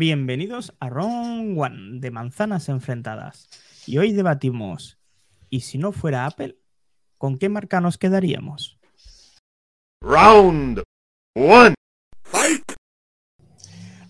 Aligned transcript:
Bienvenidos 0.00 0.74
a 0.78 0.90
Round 0.90 1.58
One 1.58 1.98
de 1.98 2.12
Manzanas 2.12 2.68
Enfrentadas. 2.68 3.48
Y 3.84 3.98
hoy 3.98 4.12
debatimos, 4.12 4.96
¿y 5.50 5.62
si 5.62 5.76
no 5.76 5.90
fuera 5.90 6.24
Apple, 6.24 6.56
con 7.16 7.36
qué 7.36 7.48
marca 7.48 7.80
nos 7.80 7.98
quedaríamos? 7.98 8.78
Round 10.00 10.84
One. 11.34 11.74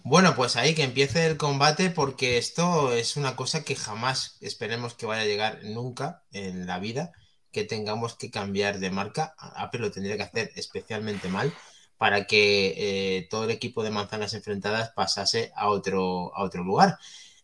Bueno, 0.04 0.34
pues 0.36 0.56
ahí 0.56 0.74
que 0.74 0.82
empiece 0.82 1.27
el 1.27 1.38
combate 1.38 1.88
porque 1.88 2.36
esto 2.36 2.92
es 2.92 3.16
una 3.16 3.34
cosa 3.34 3.64
que 3.64 3.74
jamás 3.74 4.36
esperemos 4.42 4.92
que 4.92 5.06
vaya 5.06 5.23
a 5.23 5.24
llegar 5.27 5.60
nunca 5.64 6.23
en 6.32 6.66
la 6.66 6.78
vida, 6.80 7.12
que 7.50 7.64
tengamos 7.64 8.14
que 8.14 8.30
cambiar 8.30 8.78
de 8.78 8.91
marca. 8.91 9.34
Apple 9.38 9.80
lo 9.80 9.91
tendría 9.91 10.18
que 10.18 10.24
hacer 10.24 10.50
especialmente 10.55 11.30
mal 11.30 11.50
para 11.98 12.26
que 12.26 12.74
eh, 13.18 13.28
todo 13.28 13.45
el 13.45 13.50
equipo 13.50 13.82
de 13.82 13.91
manzanas 13.91 14.32
enfrentadas 14.32 14.91
pasase 14.91 15.52
a 15.56 15.68
otro, 15.68 16.34
a 16.34 16.45
otro 16.45 16.64
lugar. 16.64 16.98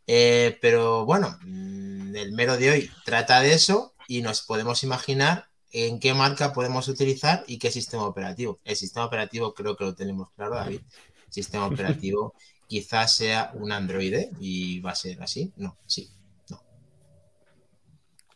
Eh, 0.07 0.59
pero 0.61 1.05
bueno, 1.05 1.37
mm, 1.45 2.15
el 2.17 2.33
mero 2.33 2.57
de 2.57 2.71
hoy 2.71 2.91
trata 3.05 3.41
de 3.41 3.53
eso 3.53 3.95
y 4.07 4.23
nos 4.23 4.43
podemos 4.43 4.85
imaginar 4.85 5.49
en 5.73 5.99
qué 5.99 6.15
marca 6.15 6.53
podemos 6.53 6.87
utilizar 6.87 7.45
y 7.49 7.59
qué 7.59 7.71
sistema 7.71 8.05
operativo. 8.05 8.61
El 8.65 8.77
sistema 8.77 9.07
operativo 9.07 9.55
creo 9.55 9.77
que 9.77 9.85
lo 9.85 9.95
tenemos 9.95 10.31
claro, 10.37 10.55
David. 10.55 10.81
El 11.27 11.33
sistema 11.33 11.67
operativo 11.67 12.35
quizás 12.69 13.17
sea 13.17 13.51
un 13.55 13.73
Android 13.73 14.15
¿eh? 14.15 14.31
y 14.39 14.79
va 14.81 14.93
a 14.93 14.95
ser 14.95 15.21
así. 15.21 15.53
No, 15.57 15.77
sí, 15.87 16.11
no. 16.49 16.63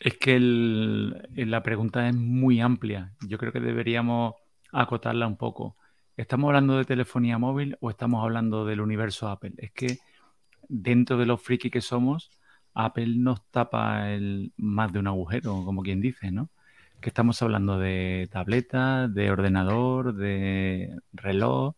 Es 0.01 0.17
que 0.19 0.41
la 0.41 1.63
pregunta 1.63 2.09
es 2.09 2.15
muy 2.15 2.61
amplia. 2.61 3.15
Yo 3.21 3.39
creo 3.39 3.53
que 3.53 3.61
deberíamos 3.61 4.35
acotarla 4.73 5.29
un 5.29 5.37
poco. 5.37 5.77
¿Estamos 6.19 6.49
hablando 6.49 6.77
de 6.77 6.85
telefonía 6.85 7.39
móvil 7.39 7.77
o 7.79 7.91
estamos 7.91 8.25
hablando 8.25 8.67
del 8.67 8.81
universo 8.81 9.29
Apple? 9.29 9.53
Es 9.57 9.71
que 9.71 9.99
dentro 10.69 11.17
de 11.17 11.27
los 11.27 11.41
friki 11.41 11.71
que 11.71 11.81
somos, 11.81 12.33
Apple 12.75 13.15
nos 13.19 13.49
tapa 13.53 14.11
el, 14.11 14.53
más 14.57 14.93
de 14.93 14.99
un 14.99 15.07
agujero, 15.07 15.65
como 15.65 15.85
quien 15.85 16.01
dice, 16.01 16.33
¿no? 16.33 16.51
Que 17.01 17.11
estamos 17.11 17.41
hablando 17.41 17.79
de 17.79 18.29
tableta, 18.33 19.07
de 19.07 19.31
ordenador, 19.31 20.13
de 20.13 20.93
reloj, 21.13 21.77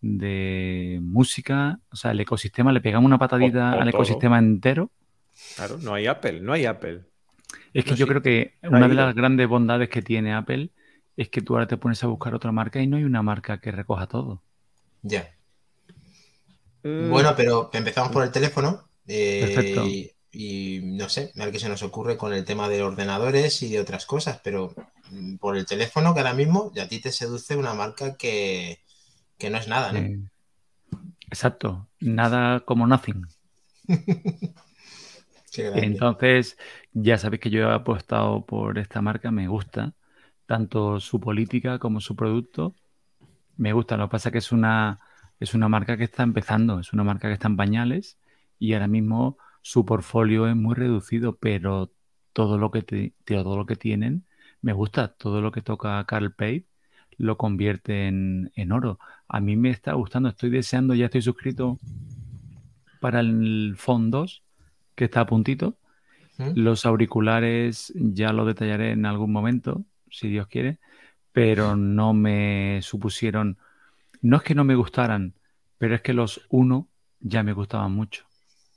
de 0.00 0.98
música. 1.02 1.78
O 1.90 1.96
sea, 1.96 2.12
el 2.12 2.20
ecosistema, 2.20 2.72
le 2.72 2.80
pegamos 2.80 3.06
una 3.06 3.18
patadita 3.18 3.72
al 3.72 3.88
ecosistema 3.90 4.38
entero. 4.38 4.90
Claro, 5.56 5.76
no 5.76 5.92
hay 5.92 6.06
Apple, 6.06 6.40
no 6.40 6.54
hay 6.54 6.64
Apple. 6.64 7.02
Es 7.74 7.84
que 7.84 7.96
yo 7.96 8.06
creo 8.06 8.22
que 8.22 8.54
una 8.62 8.88
de 8.88 8.94
las 8.94 9.14
grandes 9.14 9.46
bondades 9.46 9.90
que 9.90 10.00
tiene 10.00 10.32
Apple 10.32 10.70
es 11.16 11.28
que 11.28 11.42
tú 11.42 11.54
ahora 11.54 11.66
te 11.66 11.76
pones 11.76 12.02
a 12.02 12.08
buscar 12.08 12.34
otra 12.34 12.52
marca 12.52 12.80
y 12.80 12.86
no 12.86 12.96
hay 12.96 13.04
una 13.04 13.22
marca 13.22 13.60
que 13.60 13.70
recoja 13.70 14.06
todo. 14.06 14.42
Ya. 15.02 15.34
Mm. 16.82 17.10
Bueno, 17.10 17.34
pero 17.36 17.70
empezamos 17.72 18.10
por 18.10 18.24
el 18.24 18.30
teléfono. 18.30 18.88
Eh, 19.06 20.10
y, 20.32 20.80
no 20.82 21.08
sé, 21.08 21.30
a 21.36 21.44
ver 21.44 21.52
qué 21.52 21.60
se 21.60 21.68
nos 21.68 21.82
ocurre 21.82 22.16
con 22.16 22.32
el 22.32 22.44
tema 22.44 22.68
de 22.68 22.82
ordenadores 22.82 23.62
y 23.62 23.70
de 23.70 23.80
otras 23.80 24.06
cosas, 24.06 24.40
pero 24.42 24.74
mm, 25.10 25.36
por 25.36 25.56
el 25.56 25.66
teléfono 25.66 26.12
que 26.12 26.20
ahora 26.20 26.34
mismo 26.34 26.72
a 26.80 26.88
ti 26.88 27.00
te 27.00 27.12
seduce 27.12 27.56
una 27.56 27.74
marca 27.74 28.16
que, 28.16 28.80
no 29.48 29.58
es 29.58 29.68
nada, 29.68 29.92
¿no? 29.92 29.98
Eh, 30.00 30.18
exacto, 31.28 31.88
nada 32.00 32.60
como 32.60 32.86
nothing. 32.86 33.26
Entonces, 35.56 36.58
ya 36.92 37.16
sabéis 37.16 37.42
que 37.42 37.50
yo 37.50 37.70
he 37.70 37.72
apostado 37.72 38.44
por 38.44 38.78
esta 38.78 39.00
marca, 39.00 39.30
me 39.30 39.46
gusta 39.46 39.94
tanto 40.46 41.00
su 41.00 41.20
política 41.20 41.78
como 41.78 42.00
su 42.00 42.16
producto. 42.16 42.74
Me 43.56 43.72
gusta, 43.72 43.96
lo 43.96 44.08
que 44.08 44.12
pasa 44.12 44.28
es 44.28 44.32
que 44.32 44.38
es 44.38 44.52
una, 44.52 45.00
es 45.40 45.54
una 45.54 45.68
marca 45.68 45.96
que 45.96 46.04
está 46.04 46.22
empezando, 46.22 46.80
es 46.80 46.92
una 46.92 47.04
marca 47.04 47.28
que 47.28 47.34
está 47.34 47.48
en 47.48 47.56
pañales 47.56 48.18
y 48.58 48.72
ahora 48.74 48.88
mismo 48.88 49.38
su 49.62 49.84
portfolio 49.84 50.48
es 50.48 50.56
muy 50.56 50.74
reducido, 50.74 51.36
pero 51.36 51.92
todo 52.32 52.58
lo 52.58 52.70
que, 52.70 53.12
todo 53.24 53.56
lo 53.56 53.66
que 53.66 53.76
tienen 53.76 54.24
me 54.60 54.72
gusta, 54.72 55.08
todo 55.08 55.40
lo 55.40 55.52
que 55.52 55.62
toca 55.62 56.04
Carl 56.04 56.32
Page 56.32 56.66
lo 57.16 57.36
convierte 57.36 58.08
en, 58.08 58.72
oro. 58.72 58.98
A 59.28 59.40
mí 59.40 59.56
me 59.56 59.70
está 59.70 59.92
gustando, 59.94 60.28
estoy 60.28 60.50
deseando, 60.50 60.94
ya 60.94 61.06
estoy 61.06 61.22
suscrito 61.22 61.78
para 63.00 63.20
el 63.20 63.74
Phone 63.76 64.10
2, 64.10 64.42
que 64.94 65.04
está 65.04 65.20
a 65.20 65.26
puntito. 65.26 65.76
Los 66.56 66.84
auriculares 66.84 67.92
ya 67.94 68.32
lo 68.32 68.44
detallaré 68.44 68.90
en 68.90 69.06
algún 69.06 69.30
momento 69.30 69.84
si 70.14 70.28
Dios 70.28 70.46
quiere, 70.46 70.78
pero 71.32 71.76
no 71.76 72.14
me 72.14 72.80
supusieron, 72.82 73.58
no 74.22 74.36
es 74.38 74.42
que 74.42 74.54
no 74.54 74.64
me 74.64 74.74
gustaran, 74.74 75.34
pero 75.78 75.94
es 75.94 76.02
que 76.02 76.12
los 76.12 76.46
uno 76.48 76.88
ya 77.20 77.42
me 77.42 77.52
gustaban 77.52 77.92
mucho. 77.92 78.24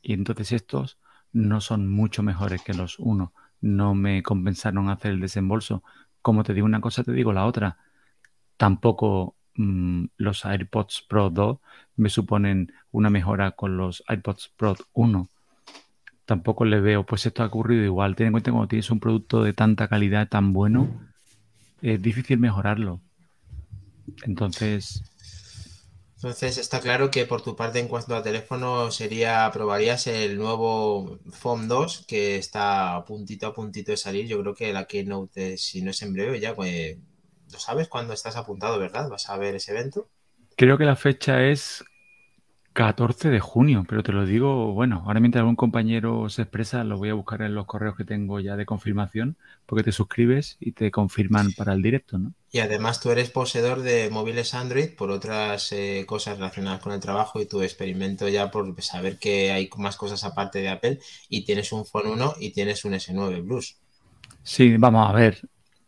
Y 0.02 0.14
entonces 0.14 0.52
estos 0.52 0.98
no 1.32 1.62
son 1.62 1.88
mucho 1.88 2.24
mejores 2.24 2.62
que 2.64 2.74
los 2.74 3.00
uno. 3.00 3.34
No 3.62 3.94
me 3.94 4.24
compensaron 4.24 4.90
hacer 4.90 5.12
el 5.12 5.20
desembolso. 5.20 5.84
Como 6.22 6.44
te 6.44 6.54
digo 6.54 6.66
una 6.66 6.82
cosa, 6.82 7.04
te 7.04 7.12
digo 7.12 7.34
la 7.34 7.46
otra. 7.46 7.78
Tampoco 8.58 9.36
mm, 9.56 10.06
los 10.18 10.46
AirPods 10.46 11.06
Pro 11.08 11.30
2 11.30 11.60
me 11.96 12.10
suponen 12.10 12.74
una 12.92 13.10
mejora 13.10 13.52
con 13.52 13.78
los 13.78 14.04
AirPods 14.08 14.54
Pro 14.58 14.76
1 14.94 15.30
tampoco 16.28 16.66
le 16.66 16.82
veo, 16.82 17.06
pues 17.06 17.26
esto 17.26 17.42
ha 17.42 17.48
ocurrido 17.48 17.84
igual. 17.86 18.16
Ten 18.16 18.28
en 18.28 18.34
cuenta 18.34 18.52
que 18.52 18.54
cuando 18.54 18.68
tienes 18.68 18.92
un 18.92 19.00
producto 19.00 19.44
de 19.44 19.54
tanta 19.54 19.88
calidad, 19.88 20.28
tan 20.28 20.52
bueno, 20.52 20.90
es 21.82 22.02
difícil 22.02 22.40
mejorarlo. 22.40 23.02
Entonces. 24.24 25.04
Entonces 26.16 26.58
está 26.58 26.80
claro 26.80 27.12
que 27.12 27.26
por 27.26 27.44
tu 27.44 27.56
parte 27.56 27.80
en 27.80 27.88
cuanto 27.88 28.16
a 28.16 28.24
teléfono 28.24 28.90
sería, 28.90 29.50
probarías 29.54 30.08
el 30.08 30.38
nuevo 30.38 31.20
Phone 31.30 31.68
2 31.68 32.06
que 32.08 32.38
está 32.38 32.96
a 32.96 33.06
puntito 33.06 33.48
a 33.48 33.54
puntito 33.54 33.92
de 33.92 33.98
salir. 33.98 34.26
Yo 34.26 34.42
creo 34.42 34.56
que 34.56 34.74
la 34.74 34.86
Keynote, 34.86 35.58
si 35.58 35.84
no 35.84 35.92
es 35.92 36.02
en 36.02 36.14
breve, 36.14 36.40
ya 36.40 36.56
pues, 36.56 36.98
lo 37.52 37.60
sabes 37.60 37.88
cuando 37.88 38.14
estás 38.14 38.36
apuntado, 38.36 38.80
¿verdad? 38.80 39.10
¿Vas 39.10 39.30
a 39.30 39.38
ver 39.38 39.56
ese 39.56 39.72
evento? 39.72 40.10
Creo 40.56 40.78
que 40.80 40.86
la 40.86 40.96
fecha 40.96 41.44
es 41.44 41.84
14 42.78 43.32
de 43.32 43.40
junio, 43.40 43.86
pero 43.90 44.04
te 44.04 44.12
lo 44.12 44.24
digo, 44.24 44.72
bueno, 44.72 45.02
ahora 45.08 45.20
mientras 45.20 45.40
algún 45.40 45.56
compañero 45.56 46.30
se 46.30 46.44
expresa, 46.44 46.84
lo 46.84 47.00
voy 47.00 47.10
a 47.10 47.16
buscar 47.16 47.42
en 47.42 47.56
los 47.56 47.66
correos 47.66 47.96
que 47.98 48.04
tengo 48.04 48.40
ya 48.40 48.56
de 48.56 48.68
confirmación, 48.68 49.36
porque 49.66 49.84
te 49.84 49.92
suscribes 49.92 50.58
y 50.60 50.74
te 50.74 50.92
confirman 50.92 51.54
para 51.54 51.74
el 51.74 51.82
directo, 51.82 52.20
¿no? 52.20 52.34
Y 52.52 52.60
además 52.60 53.00
tú 53.00 53.10
eres 53.10 53.32
poseedor 53.32 53.82
de 53.82 54.12
móviles 54.12 54.54
Android 54.54 54.92
por 54.96 55.10
otras 55.10 55.72
eh, 55.72 56.04
cosas 56.06 56.38
relacionadas 56.38 56.80
con 56.80 56.94
el 56.94 57.00
trabajo 57.00 57.42
y 57.42 57.48
tu 57.48 57.64
experimento 57.64 58.30
ya 58.30 58.52
por 58.52 58.80
saber 58.84 59.18
que 59.18 59.52
hay 59.52 59.72
más 59.78 59.98
cosas 59.98 60.24
aparte 60.24 60.60
de 60.60 60.70
Apple 60.70 61.00
y 61.30 61.46
tienes 61.46 61.72
un 61.72 61.84
Phone 61.84 62.12
1 62.12 62.36
y 62.40 62.52
tienes 62.52 62.86
un 62.86 62.94
S9 62.94 63.44
Plus. 63.44 63.76
Sí, 64.44 64.78
vamos 64.78 65.10
a 65.10 65.14
ver. 65.14 65.42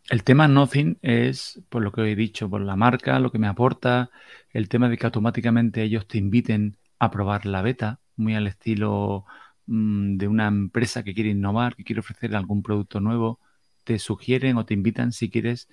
El 0.08 0.24
tema 0.24 0.48
Nothing 0.48 0.98
es, 1.02 1.60
por 1.68 1.82
lo 1.82 1.92
que 1.92 2.02
he 2.02 2.16
dicho, 2.16 2.50
por 2.50 2.62
la 2.62 2.74
marca, 2.74 3.20
lo 3.20 3.30
que 3.30 3.38
me 3.38 3.46
aporta, 3.46 4.10
el 4.52 4.68
tema 4.68 4.88
de 4.88 4.98
que 4.98 5.06
automáticamente 5.06 5.84
ellos 5.84 6.08
te 6.08 6.18
inviten 6.18 6.79
a 7.00 7.10
probar 7.10 7.46
la 7.46 7.62
beta, 7.62 7.98
muy 8.16 8.36
al 8.36 8.46
estilo 8.46 9.24
mm, 9.66 10.18
de 10.18 10.28
una 10.28 10.46
empresa 10.46 11.02
que 11.02 11.14
quiere 11.14 11.30
innovar, 11.30 11.74
que 11.74 11.84
quiere 11.84 12.00
ofrecer 12.00 12.36
algún 12.36 12.62
producto 12.62 13.00
nuevo, 13.00 13.40
te 13.84 13.98
sugieren 13.98 14.56
o 14.58 14.66
te 14.66 14.74
invitan 14.74 15.12
si 15.12 15.30
quieres 15.30 15.68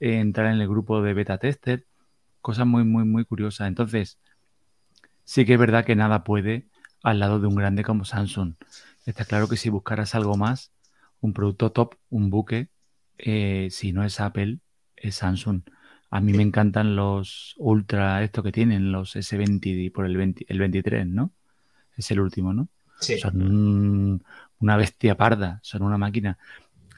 eh, 0.00 0.20
entrar 0.20 0.46
en 0.54 0.60
el 0.60 0.68
grupo 0.68 1.02
de 1.02 1.14
beta 1.14 1.38
tester, 1.38 1.86
cosas 2.40 2.66
muy, 2.66 2.84
muy, 2.84 3.04
muy 3.04 3.24
curiosas. 3.24 3.68
Entonces, 3.68 4.18
sí 5.24 5.44
que 5.44 5.54
es 5.54 5.58
verdad 5.58 5.84
que 5.84 5.96
nada 5.96 6.24
puede 6.24 6.68
al 7.02 7.18
lado 7.18 7.40
de 7.40 7.48
un 7.48 7.56
grande 7.56 7.82
como 7.82 8.04
Samsung. 8.04 8.54
Está 9.04 9.24
claro 9.24 9.48
que 9.48 9.56
si 9.56 9.70
buscaras 9.70 10.14
algo 10.14 10.36
más, 10.36 10.72
un 11.20 11.32
producto 11.32 11.72
top, 11.72 11.96
un 12.08 12.30
buque, 12.30 12.70
eh, 13.18 13.68
si 13.70 13.92
no 13.92 14.04
es 14.04 14.20
Apple, 14.20 14.60
es 14.96 15.16
Samsung. 15.16 15.62
A 16.10 16.20
mí 16.20 16.32
me 16.32 16.42
encantan 16.42 16.96
los 16.96 17.54
Ultra, 17.58 18.22
esto 18.22 18.42
que 18.42 18.52
tienen, 18.52 18.92
los 18.92 19.14
S20 19.14 19.92
por 19.92 20.06
el, 20.06 20.16
20, 20.16 20.46
el 20.48 20.58
23, 20.58 21.06
¿no? 21.06 21.32
Es 21.96 22.10
el 22.10 22.20
último, 22.20 22.52
¿no? 22.52 22.68
Sí. 23.00 23.18
Son 23.18 24.22
una 24.60 24.76
bestia 24.76 25.16
parda, 25.16 25.60
son 25.62 25.82
una 25.82 25.98
máquina. 25.98 26.38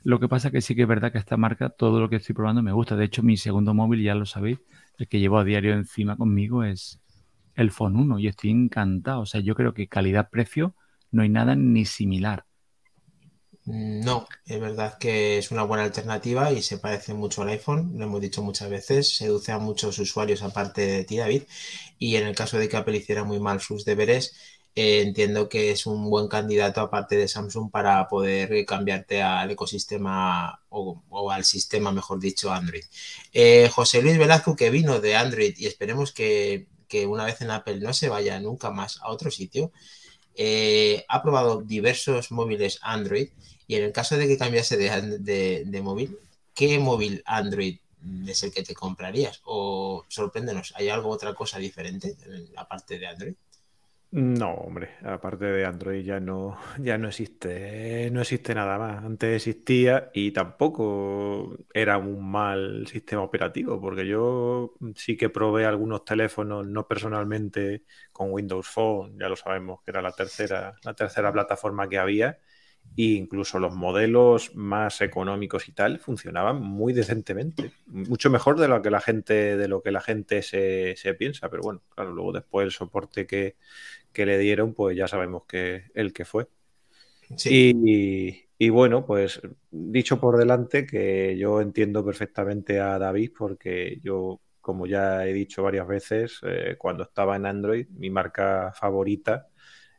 Lo 0.03 0.19
que 0.21 0.29
pasa 0.29 0.49
es 0.49 0.53
que 0.53 0.61
sí 0.61 0.75
que 0.75 0.83
es 0.83 0.89
verdad 0.89 1.13
que 1.13 1.19
esta 1.19 1.37
marca, 1.37 1.71
todo 1.71 2.01
lo 2.01 2.09
que 2.09 2.17
estoy 2.17 2.35
probando 2.35 2.63
me 2.63 2.73
gusta. 2.73 2.97
De 2.97 3.05
hecho, 3.05 3.23
mi 3.23 3.37
segundo 3.37 3.75
móvil, 3.75 4.03
ya 4.03 4.15
lo 4.15 4.27
sabéis, 4.27 4.59
el 4.97 5.09
que 5.09 5.19
llevo 5.19 5.39
a 5.39 5.45
diario 5.45 5.75
encima 5.75 6.17
conmigo 6.17 6.65
es 6.65 7.01
el 7.55 7.71
Phone 7.71 7.97
1 7.97 8.19
y 8.19 8.29
estoy 8.29 8.51
encantado. 8.51 9.21
O 9.21 9.27
sea, 9.27 9.41
yo 9.41 9.55
creo 9.55 9.75
que 9.75 9.89
calidad-precio 9.89 10.75
no 11.11 11.23
hay 11.23 11.29
nada 11.29 11.55
ni 11.57 11.85
similar. 11.85 12.45
No, 13.67 14.27
es 14.47 14.59
verdad 14.59 14.99
que 14.99 15.39
es 15.39 15.51
una 15.51 15.63
buena 15.63 15.85
alternativa 15.85 16.51
y 16.51 16.63
se 16.63 16.79
parece 16.79 17.15
mucho 17.15 17.43
al 17.43 17.51
iPhone, 17.51 17.93
lo 17.97 18.05
hemos 18.05 18.21
dicho 18.21 18.43
muchas 18.43 18.71
veces, 18.71 19.15
seduce 19.17 19.53
a 19.53 19.59
muchos 19.59 19.99
usuarios 19.99 20.43
aparte 20.43 20.81
de 20.87 21.05
ti, 21.05 21.19
David, 21.19 21.43
y 21.99 22.17
en 22.17 22.27
el 22.27 22.35
caso 22.35 22.59
de 22.59 22.69
que 22.69 22.77
Apple 22.77 22.97
hiciera 22.97 23.23
muy 23.23 23.39
mal 23.39 23.61
sus 23.61 23.85
deberes, 23.85 24.35
eh, 24.75 25.03
entiendo 25.03 25.49
que 25.49 25.71
es 25.71 25.87
un 25.87 26.09
buen 26.11 26.27
candidato 26.29 26.81
aparte 26.81 27.17
de 27.17 27.29
Samsung 27.29 27.71
para 27.71 28.09
poder 28.09 28.65
cambiarte 28.67 29.23
al 29.23 29.51
ecosistema 29.51 30.61
o, 30.71 31.31
al 31.31 31.45
sistema, 31.45 31.93
mejor 31.93 32.19
dicho, 32.19 32.51
Android. 32.53 32.85
Eh, 33.33 33.69
José 33.69 34.03
Luis 34.03 34.19
Velasco, 34.19 34.57
que 34.57 34.71
vino 34.71 35.01
de 35.01 35.17
Android 35.17 35.55
y 35.59 35.67
esperemos 35.67 36.13
que, 36.13 36.67
que 36.89 37.07
una 37.07 37.25
vez 37.25 37.41
en 37.43 37.51
Apple 37.51 37.79
no 37.81 37.93
se 37.93 38.09
vaya 38.09 38.41
nunca 38.41 38.71
más 38.71 38.99
a 39.03 39.11
otro 39.11 39.31
sitio, 39.31 39.71
eh, 40.45 41.05
ha 41.09 41.23
probado 41.23 41.63
diversos 41.63 42.31
móviles 42.39 42.79
Android 42.83 43.29
y 43.67 43.77
en 43.77 43.85
el 43.85 43.93
caso 43.93 44.17
de 44.17 44.27
que 44.29 44.39
cambiase 44.39 44.77
de, 44.77 45.19
de- 45.19 45.83
móvil, 45.83 46.19
¿qué 46.55 46.79
móvil 46.79 47.23
Android 47.27 47.77
es 48.27 48.43
el 48.45 48.53
que 48.53 48.63
te 48.63 48.75
comprarías? 48.75 49.41
O 49.45 50.05
sorpréndenos, 50.09 50.73
¿hay 50.77 50.89
algo 50.89 51.11
otra 51.11 51.35
cosa 51.35 51.59
diferente 51.59 52.17
en- 52.27 52.49
aparte 52.57 52.99
de 52.99 53.07
Android? 53.07 53.35
No, 54.13 54.55
hombre, 54.55 54.91
aparte 55.05 55.45
de 55.45 55.65
Android 55.65 56.05
ya 56.05 56.19
no, 56.19 56.59
ya 56.81 56.99
no 56.99 57.07
existe, 57.09 58.11
no 58.11 58.21
existe 58.23 58.55
nada 58.57 58.77
más. 58.77 59.05
Antes 59.05 59.37
existía 59.37 60.11
y 60.13 60.33
tampoco 60.33 61.57
era 61.73 61.97
un 61.97 62.29
mal 62.29 62.89
sistema 62.89 63.23
operativo, 63.23 63.81
porque 63.81 64.05
yo 64.09 64.75
sí 64.97 65.17
que 65.17 65.29
probé 65.31 65.65
algunos 65.65 66.05
teléfonos, 66.05 66.67
no 66.67 66.89
personalmente, 66.89 67.85
con 68.13 68.33
Windows 68.33 68.67
Phone, 68.67 69.17
ya 69.17 69.29
lo 69.29 69.37
sabemos 69.37 69.81
que 69.85 69.93
era 69.93 70.03
la 70.03 70.11
tercera, 70.13 70.75
la 70.83 70.95
tercera 70.95 71.33
plataforma 71.33 71.89
que 71.89 71.99
había, 71.99 72.41
e 72.97 73.03
incluso 73.15 73.59
los 73.59 73.75
modelos 73.75 74.55
más 74.57 75.01
económicos 75.01 75.69
y 75.69 75.73
tal 75.73 75.99
funcionaban 76.01 76.61
muy 76.63 76.93
decentemente, 76.93 77.73
mucho 77.87 78.31
mejor 78.31 78.59
de 78.59 78.69
lo 78.69 78.83
que 78.83 78.91
la 78.91 79.01
gente, 79.01 79.57
de 79.57 79.69
lo 79.69 79.83
que 79.83 79.91
la 79.93 80.01
gente 80.01 80.43
se, 80.43 80.97
se 80.97 81.15
piensa, 81.15 81.49
pero 81.51 81.63
bueno, 81.63 81.83
claro, 81.95 82.13
luego 82.13 82.33
después 82.33 82.65
el 82.67 82.73
soporte 82.73 83.27
que 83.27 83.57
que 84.13 84.27
le 84.27 84.39
dieron, 84.39 84.75
pues 84.75 84.97
ya 84.97 85.09
sabemos 85.09 85.45
que 85.47 85.87
el 85.95 86.13
que 86.13 86.25
fue. 86.27 86.49
Sí, 87.37 87.61
Y, 87.83 88.45
y 88.59 88.69
bueno, 88.71 89.05
pues 89.07 89.41
dicho 89.71 90.21
por 90.21 90.37
delante 90.39 90.87
que 90.87 91.37
yo 91.39 91.61
entiendo 91.61 92.05
perfectamente 92.05 92.81
a 92.81 92.99
David 92.99 93.33
porque 93.37 93.99
yo, 94.03 94.41
como 94.61 94.87
ya 94.87 95.27
he 95.27 95.33
dicho 95.33 95.63
varias 95.63 95.87
veces, 95.89 96.39
eh, 96.45 96.77
cuando 96.79 97.03
estaba 97.05 97.37
en 97.37 97.47
Android, 97.47 97.89
mi 97.91 98.11
marca 98.11 98.73
favorita 98.75 99.49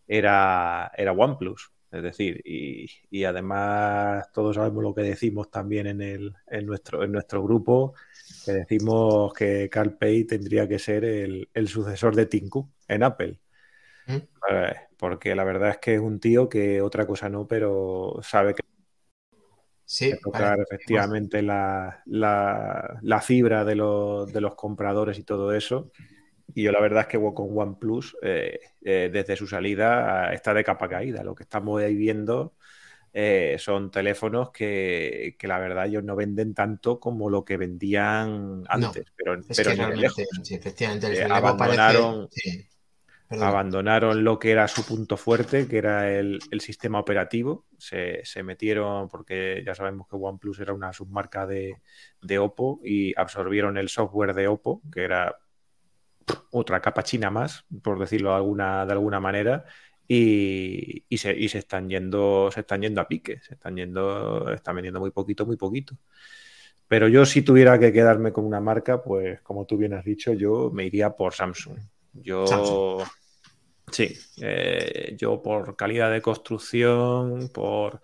era, 0.07 0.91
era 0.97 1.11
OnePlus. 1.13 1.71
Es 1.91 2.03
decir, 2.03 2.41
y, 2.45 2.87
y 3.09 3.23
además 3.25 4.31
todos 4.33 4.55
sabemos 4.55 4.83
lo 4.83 4.93
que 4.95 5.01
decimos 5.01 5.51
también 5.51 5.87
en, 5.87 6.01
el, 6.01 6.33
en, 6.47 6.65
nuestro, 6.65 7.03
en 7.03 7.11
nuestro 7.11 7.43
grupo, 7.43 7.93
que 8.45 8.53
decimos 8.53 9.33
que 9.33 9.69
Carl 9.69 9.97
Pei 9.97 10.25
tendría 10.25 10.67
que 10.67 10.79
ser 10.79 11.03
el, 11.05 11.49
el 11.53 11.67
sucesor 11.67 12.15
de 12.15 12.25
Tim 12.27 12.49
Cook 12.49 12.69
en 12.87 13.03
Apple. 13.03 13.39
¿Mm? 14.07 14.21
Porque 14.97 15.35
la 15.35 15.43
verdad 15.43 15.69
es 15.71 15.77
que 15.79 15.95
es 15.95 15.99
un 15.99 16.19
tío 16.19 16.47
que 16.49 16.81
otra 16.81 17.07
cosa 17.07 17.29
no, 17.29 17.47
pero 17.47 18.19
sabe 18.21 18.53
que 18.55 18.61
sí, 19.85 20.13
tocar 20.23 20.59
vale. 20.59 20.61
efectivamente 20.61 21.41
la, 21.41 22.01
la- 22.05 22.99
la 23.01 23.21
fibra 23.21 23.65
de 23.65 23.75
los, 23.75 24.31
de 24.31 24.41
los 24.41 24.55
compradores 24.55 25.17
y 25.19 25.23
todo 25.23 25.53
eso. 25.53 25.91
Y 26.53 26.63
yo 26.63 26.71
la 26.71 26.81
verdad 26.81 27.01
es 27.01 27.07
que 27.07 27.17
con 27.19 27.57
OnePlus, 27.57 28.17
eh, 28.21 28.59
eh, 28.81 29.09
desde 29.11 29.35
su 29.35 29.47
salida, 29.47 30.33
está 30.33 30.53
de 30.53 30.63
capa 30.63 30.89
caída. 30.89 31.23
Lo 31.23 31.35
que 31.35 31.43
estamos 31.43 31.81
ahí 31.81 31.95
viendo 31.95 32.55
eh, 33.13 33.57
son 33.59 33.91
teléfonos 33.91 34.51
que, 34.51 35.35
que 35.39 35.47
la 35.47 35.59
verdad 35.59 35.87
ellos 35.87 36.03
no 36.03 36.15
venden 36.15 36.53
tanto 36.53 36.99
como 36.99 37.29
lo 37.29 37.45
que 37.45 37.57
vendían 37.57 38.63
antes, 38.69 39.05
pero, 39.15 39.35
Es 39.49 39.57
pero 39.57 39.71
que 39.71 39.75
realmente, 39.75 40.01
lejos. 40.01 40.27
sí, 40.43 40.55
efectivamente, 40.55 41.07
el 41.07 41.13
Eh, 41.17 41.27
abandonaron- 41.31 42.27
parece- 42.27 42.41
sí, 42.41 42.69
perdón. 43.27 43.49
abandonaron 43.49 44.23
lo 44.23 44.37
que 44.39 44.51
era 44.51 44.67
su 44.67 44.85
punto 44.85 45.17
fuerte, 45.17 45.67
que 45.67 45.77
era 45.79 46.11
el, 46.11 46.39
el 46.51 46.61
sistema 46.61 46.99
operativo. 46.99 47.65
Se, 47.77 48.23
se 48.23 48.43
metieron, 48.43 49.09
porque 49.09 49.63
ya 49.65 49.73
sabemos 49.73 50.07
que 50.07 50.15
OnePlus 50.15 50.59
era 50.59 50.73
una 50.73 50.93
submarca 50.93 51.47
de, 51.47 51.81
de 52.21 52.39
Oppo, 52.39 52.79
y 52.83 53.17
absorbieron 53.19 53.77
el 53.77 53.89
software 53.89 54.33
de 54.35 54.47
Oppo, 54.47 54.81
que 54.91 55.03
era 55.03 55.35
otra 56.51 56.81
capa 56.81 57.03
china 57.03 57.29
más, 57.29 57.65
por 57.83 57.99
decirlo 57.99 58.29
de 58.29 58.35
alguna, 58.37 58.85
de 58.85 58.91
alguna 58.93 59.19
manera. 59.19 59.65
Y, 60.07 61.05
y 61.07 61.17
se, 61.17 61.31
y 61.37 61.47
se 61.47 61.59
están 61.59 61.89
yendo, 61.89 62.49
se 62.51 62.61
están 62.61 62.81
yendo 62.81 62.99
a 63.01 63.07
pique, 63.07 63.39
se 63.39 63.53
están 63.53 63.77
yendo, 63.77 64.51
están 64.51 64.75
vendiendo 64.75 64.99
muy 64.99 65.11
poquito, 65.11 65.45
muy 65.45 65.55
poquito. 65.57 65.95
Pero 66.87 67.07
yo 67.07 67.25
si 67.25 67.41
tuviera 67.41 67.79
que 67.79 67.93
quedarme 67.93 68.33
con 68.33 68.45
una 68.45 68.59
marca, 68.59 69.01
pues 69.01 69.39
como 69.41 69.65
tú 69.65 69.77
bien 69.77 69.93
has 69.93 70.03
dicho, 70.03 70.33
yo 70.33 70.71
me 70.73 70.85
iría 70.85 71.11
por 71.11 71.33
Samsung. 71.33 71.79
Yo 72.11 72.45
Samsung. 72.45 73.07
sí, 73.89 74.17
eh, 74.41 75.15
yo 75.17 75.41
por 75.41 75.77
calidad 75.77 76.11
de 76.11 76.21
construcción, 76.21 77.49
por 77.53 78.01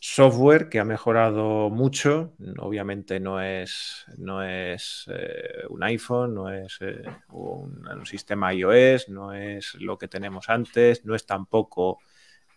software 0.00 0.70
que 0.70 0.80
ha 0.80 0.84
mejorado 0.84 1.68
mucho. 1.70 2.32
Obviamente 2.58 3.20
no 3.20 3.40
es, 3.40 4.06
no 4.16 4.42
es 4.42 5.04
eh, 5.12 5.66
un 5.68 5.82
iPhone, 5.82 6.34
no 6.34 6.50
es 6.50 6.78
eh, 6.80 7.02
un, 7.28 8.06
sistema 8.06 8.52
iOS, 8.54 9.10
no 9.10 9.34
es 9.34 9.74
lo 9.74 9.98
que 9.98 10.08
tenemos 10.08 10.48
antes, 10.48 11.04
no 11.04 11.14
es 11.14 11.26
tampoco 11.26 11.98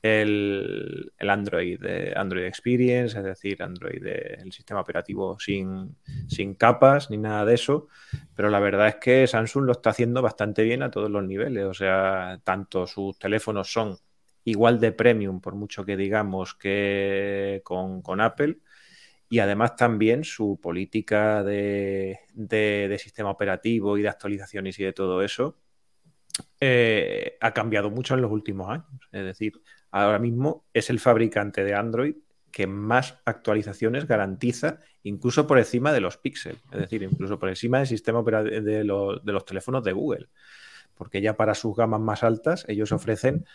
el, 0.02 1.12
el 1.18 1.30
Android, 1.30 1.80
de 1.80 2.14
Android 2.16 2.46
Experience, 2.46 3.18
es 3.18 3.24
decir, 3.24 3.62
Android, 3.62 4.06
el 4.06 4.52
sistema 4.54 4.80
operativo 4.80 5.38
sin, 5.38 5.98
sin 6.28 6.56
capas 6.56 7.10
ni 7.10 7.18
nada 7.18 7.44
de 7.44 7.56
eso. 7.56 7.88
Pero 8.36 8.50
la 8.50 8.60
verdad 8.62 8.88
es 8.88 8.96
que 8.96 9.28
Samsung 9.28 9.66
lo 9.66 9.74
está 9.74 9.90
haciendo 9.90 10.22
bastante 10.22 10.64
bien 10.64 10.82
a 10.82 10.92
todos 10.92 11.12
los 11.12 11.24
niveles. 11.24 11.66
O 11.66 11.74
sea, 11.74 12.40
tanto 12.44 12.88
sus 12.88 13.20
teléfonos 13.20 13.72
son 13.72 13.98
igual 14.46 14.80
de 14.80 14.92
premium, 14.92 15.42
por 15.42 15.56
mucho 15.56 15.86
que 15.86 15.98
digamos 15.98 16.54
que 16.56 17.62
con, 17.64 18.02
con 18.02 18.22
Apple. 18.22 18.60
Y 19.30 19.40
además 19.40 19.76
también 19.76 20.24
su 20.24 20.60
política 20.62 21.44
de, 21.44 22.20
de- 22.34 23.00
sistema 23.02 23.32
operativo 23.32 23.98
y 23.98 24.04
de 24.04 24.10
actualizaciones 24.10 24.78
y 24.80 24.84
de 24.84 24.94
todo 24.94 25.24
eso 25.24 25.58
eh, 26.60 27.38
ha 27.42 27.52
cambiado 27.52 27.90
mucho 27.90 28.14
en 28.14 28.22
los 28.22 28.32
últimos 28.32 28.70
años. 28.70 29.10
Es 29.12 29.24
decir, 29.26 29.54
ahora 29.90 30.20
mismo 30.20 30.66
es 30.74 30.90
el 30.92 31.00
fabricante 31.00 31.64
de 31.64 31.74
Android 31.74 32.16
que 32.52 32.68
más 32.68 33.20
actualizaciones 33.26 34.06
garantiza, 34.06 34.80
incluso 35.02 35.48
por 35.48 35.58
encima 35.58 35.92
de 35.92 36.02
los 36.02 36.18
Pixel, 36.18 36.58
es 36.72 36.80
decir, 36.82 37.02
incluso 37.02 37.40
por 37.40 37.50
encima 37.50 37.80
del 37.80 37.88
sistema 37.88 38.22
de 38.22 38.84
los, 38.84 39.26
de 39.26 39.32
los 39.32 39.46
teléfonos 39.46 39.84
de 39.84 39.94
Google, 39.94 40.28
porque 40.94 41.20
ya 41.20 41.36
para 41.36 41.56
sus 41.56 41.76
gamas 41.76 42.00
más 42.00 42.22
altas 42.22 42.66
ellos 42.68 42.92
ofrecen 42.92 43.46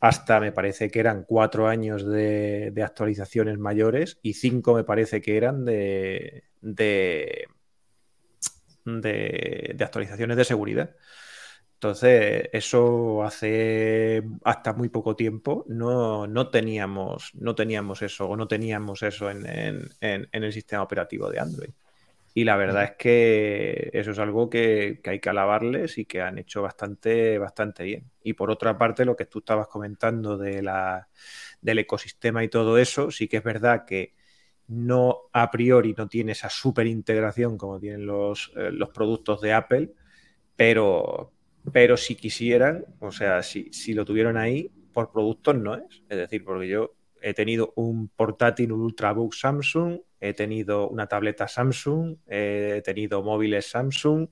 hasta, 0.00 0.40
me 0.40 0.52
parece 0.52 0.90
que 0.90 1.00
eran 1.00 1.24
cuatro 1.24 1.68
años 1.68 2.06
de, 2.06 2.72
actualizaciones 2.84 3.58
mayores 3.58 4.18
y 4.22 4.34
cinco 4.34 4.74
me 4.74 4.84
parece 4.84 5.20
que 5.20 5.36
eran 5.36 5.64
de, 5.64 6.44
de, 6.62 7.46
actualizaciones 9.80 10.36
de 10.36 10.44
seguridad. 10.44 10.96
Entonces, 11.74 12.48
eso 12.52 13.22
hace 13.24 14.22
hasta 14.44 14.72
muy 14.74 14.88
poco 14.90 15.16
tiempo 15.16 15.64
no, 15.68 16.26
no 16.26 16.50
teníamos, 16.50 17.30
no 17.34 17.54
teníamos 17.54 18.02
eso, 18.02 18.28
o 18.28 18.36
no 18.36 18.48
teníamos 18.48 19.02
eso 19.02 19.30
en 19.30 19.40
el 20.00 20.52
sistema 20.52 20.82
operativo 20.82 21.30
de 21.30 21.40
Android. 21.40 21.70
Y 22.32 22.44
la 22.44 22.56
verdad 22.56 22.84
es 22.84 22.92
que 22.96 23.90
eso 23.92 24.12
es 24.12 24.18
algo 24.18 24.48
que, 24.48 25.00
que 25.02 25.10
hay 25.10 25.20
que 25.20 25.30
alabarles 25.30 25.98
y 25.98 26.04
que 26.04 26.22
han 26.22 26.38
hecho 26.38 26.62
bastante, 26.62 27.38
bastante 27.38 27.82
bien. 27.84 28.10
Y 28.22 28.34
por 28.34 28.50
otra 28.50 28.78
parte, 28.78 29.04
lo 29.04 29.16
que 29.16 29.26
tú 29.26 29.40
estabas 29.40 29.66
comentando 29.66 30.38
de 30.38 30.62
la, 30.62 31.08
del 31.60 31.80
ecosistema 31.80 32.44
y 32.44 32.48
todo 32.48 32.78
eso, 32.78 33.10
sí 33.10 33.28
que 33.28 33.38
es 33.38 33.42
verdad 33.44 33.84
que 33.84 34.14
no 34.68 35.22
a 35.32 35.50
priori 35.50 35.94
no 35.96 36.08
tiene 36.08 36.32
esa 36.32 36.48
super 36.48 36.86
integración 36.86 37.58
como 37.58 37.80
tienen 37.80 38.06
los, 38.06 38.52
eh, 38.56 38.70
los 38.72 38.90
productos 38.90 39.40
de 39.40 39.52
Apple, 39.52 39.92
pero, 40.56 41.32
pero 41.72 41.96
si 41.96 42.14
quisieran, 42.16 42.84
o 43.00 43.12
sea, 43.12 43.42
si, 43.42 43.72
si 43.72 43.94
lo 43.94 44.04
tuvieron 44.04 44.36
ahí, 44.36 44.70
por 44.92 45.10
productos 45.12 45.56
no 45.56 45.74
es. 45.74 46.02
Es 46.08 46.18
decir, 46.18 46.44
porque 46.44 46.68
yo 46.68 46.94
he 47.22 47.34
tenido 47.34 47.72
un 47.76 48.08
portátil, 48.08 48.72
un 48.72 48.80
Ultrabook 48.82 49.34
Samsung, 49.34 50.00
he 50.20 50.34
tenido 50.34 50.88
una 50.88 51.06
tableta 51.06 51.48
Samsung, 51.48 52.16
he 52.26 52.82
tenido 52.84 53.22
móviles 53.22 53.70
Samsung, 53.70 54.28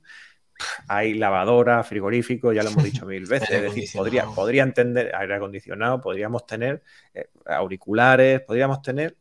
hay 0.88 1.14
lavadora, 1.14 1.83
frigorífico, 1.85 2.52
ya 2.52 2.62
lo 2.62 2.71
hemos 2.71 2.85
dicho 2.85 3.07
mil 3.07 3.25
veces. 3.26 3.50
Es 3.50 3.62
decir, 3.62 3.88
podría, 3.95 4.26
podría 4.26 4.62
entender 4.64 5.14
aire 5.14 5.37
acondicionado, 5.37 6.00
podríamos 6.00 6.47
tener 6.47 6.83
eh, 7.14 7.28
auriculares, 7.47 8.40
podríamos 8.42 8.83
tener 8.83 9.16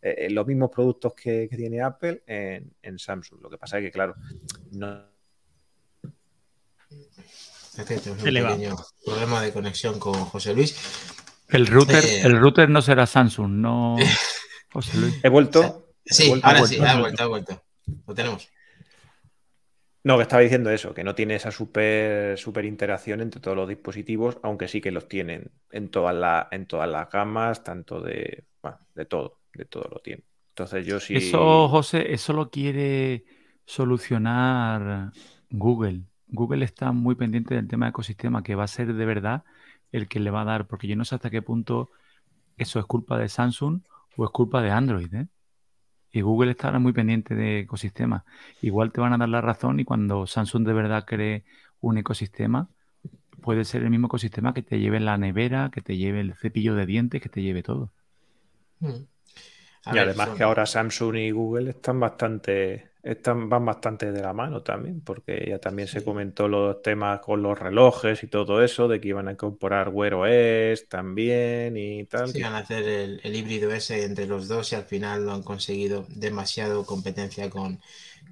eh, 0.00 0.28
los 0.30 0.46
mismos 0.46 0.70
productos 0.70 1.12
que, 1.14 1.48
que 1.50 1.56
tiene 1.56 1.82
Apple 1.82 2.22
en, 2.26 2.72
en 2.82 2.98
Samsung. 2.98 3.42
Lo 3.42 3.50
que 3.50 3.58
pasa 3.58 3.78
es 3.78 3.84
que, 3.84 3.90
claro, 3.90 4.14
no, 4.72 5.02
Es 7.78 8.06
un 8.06 8.16
pequeño 8.18 8.76
problema 9.04 9.42
de 9.42 9.52
conexión 9.52 9.98
con 9.98 10.14
José 10.14 10.54
Luis. 10.54 10.76
El 11.48 11.66
router, 11.66 12.04
Eh. 12.04 12.22
el 12.24 12.38
router 12.38 12.68
no 12.70 12.80
será 12.80 13.06
Samsung, 13.06 13.50
no 13.50 13.96
José 14.72 14.96
Luis. 14.98 15.20
he 15.22 15.28
vuelto. 15.28 15.85
Sí, 16.06 16.40
ahora 16.42 16.64
sí, 16.64 16.78
ha 16.78 16.98
vuelto, 16.98 17.22
ha 17.22 17.26
vuelto. 17.26 17.62
Lo 18.06 18.14
tenemos. 18.14 18.48
No, 20.04 20.16
que 20.16 20.22
estaba 20.22 20.42
diciendo 20.42 20.70
eso, 20.70 20.94
que 20.94 21.02
no 21.02 21.16
tiene 21.16 21.34
esa 21.34 21.50
super, 21.50 22.38
super 22.38 22.64
interacción 22.64 23.20
entre 23.20 23.40
todos 23.40 23.56
los 23.56 23.68
dispositivos, 23.68 24.38
aunque 24.44 24.68
sí 24.68 24.80
que 24.80 24.92
los 24.92 25.08
tienen 25.08 25.50
en 25.72 25.90
todas, 25.90 26.14
la- 26.14 26.46
en 26.52 26.66
todas 26.66 26.88
las 26.88 27.10
gamas, 27.10 27.64
tanto 27.64 28.00
de, 28.00 28.44
bueno, 28.62 28.78
de 28.94 29.04
todo, 29.06 29.40
de 29.52 29.64
todo 29.64 29.88
lo 29.90 29.98
tiene. 29.98 30.22
Entonces 30.50 30.86
yo 30.86 31.00
sí... 31.00 31.16
Eso, 31.16 31.68
José, 31.68 32.12
eso 32.12 32.32
lo 32.32 32.50
quiere 32.50 33.24
solucionar 33.64 35.10
Google. 35.50 36.02
Google 36.28 36.64
está 36.64 36.92
muy 36.92 37.16
pendiente 37.16 37.56
del 37.56 37.66
tema 37.66 37.86
de 37.86 37.90
ecosistema, 37.90 38.44
que 38.44 38.54
va 38.54 38.62
a 38.64 38.68
ser 38.68 38.94
de 38.94 39.06
verdad 39.06 39.42
el 39.90 40.06
que 40.08 40.20
le 40.20 40.30
va 40.30 40.42
a 40.42 40.44
dar, 40.44 40.68
porque 40.68 40.86
yo 40.86 40.94
no 40.94 41.04
sé 41.04 41.16
hasta 41.16 41.30
qué 41.30 41.42
punto 41.42 41.90
eso 42.58 42.78
es 42.80 42.86
culpa 42.86 43.18
de 43.18 43.28
Samsung 43.28 43.82
o 44.16 44.24
es 44.24 44.30
culpa 44.30 44.62
de 44.62 44.70
Android, 44.70 45.12
¿eh? 45.14 45.28
Y 46.16 46.22
Google 46.22 46.52
está 46.52 46.68
ahora 46.68 46.78
muy 46.78 46.94
pendiente 46.94 47.34
de 47.34 47.60
ecosistema. 47.60 48.24
Igual 48.62 48.90
te 48.90 49.02
van 49.02 49.12
a 49.12 49.18
dar 49.18 49.28
la 49.28 49.42
razón 49.42 49.80
y 49.80 49.84
cuando 49.84 50.26
Samsung 50.26 50.66
de 50.66 50.72
verdad 50.72 51.04
cree 51.04 51.44
un 51.82 51.98
ecosistema, 51.98 52.70
puede 53.42 53.66
ser 53.66 53.82
el 53.82 53.90
mismo 53.90 54.06
ecosistema 54.06 54.54
que 54.54 54.62
te 54.62 54.78
lleve 54.78 54.98
la 54.98 55.18
nevera, 55.18 55.70
que 55.70 55.82
te 55.82 55.98
lleve 55.98 56.20
el 56.20 56.32
cepillo 56.32 56.74
de 56.74 56.86
dientes, 56.86 57.20
que 57.20 57.28
te 57.28 57.42
lleve 57.42 57.62
todo. 57.62 57.90
Hmm. 58.80 59.04
Y 59.92 59.98
además 59.98 60.30
que 60.30 60.42
ahora 60.42 60.64
Samsung 60.64 61.16
y 61.16 61.30
Google 61.32 61.68
están 61.68 62.00
bastante 62.00 62.92
están, 63.06 63.48
van 63.48 63.64
bastante 63.64 64.10
de 64.10 64.20
la 64.20 64.32
mano 64.32 64.62
también, 64.62 65.00
porque 65.00 65.46
ya 65.48 65.60
también 65.60 65.86
se 65.86 66.02
comentó 66.02 66.48
los 66.48 66.82
temas 66.82 67.20
con 67.20 67.40
los 67.40 67.56
relojes 67.56 68.22
y 68.24 68.26
todo 68.26 68.62
eso, 68.64 68.88
de 68.88 69.00
que 69.00 69.08
iban 69.08 69.28
a 69.28 69.32
incorporar 69.32 69.90
Wear 69.90 70.14
OS 70.14 70.88
también 70.88 71.76
y 71.76 72.04
tal. 72.06 72.28
Sí, 72.28 72.42
van 72.42 72.54
a 72.54 72.58
hacer 72.58 72.82
el, 72.82 73.36
híbrido 73.36 73.70
ese 73.70 74.04
entre 74.04 74.26
los 74.26 74.48
dos 74.48 74.72
y 74.72 74.74
al 74.74 74.82
final 74.82 75.24
no 75.24 75.34
han 75.34 75.44
conseguido 75.44 76.04
demasiado 76.08 76.84
competencia 76.84 77.48
con, 77.48 77.80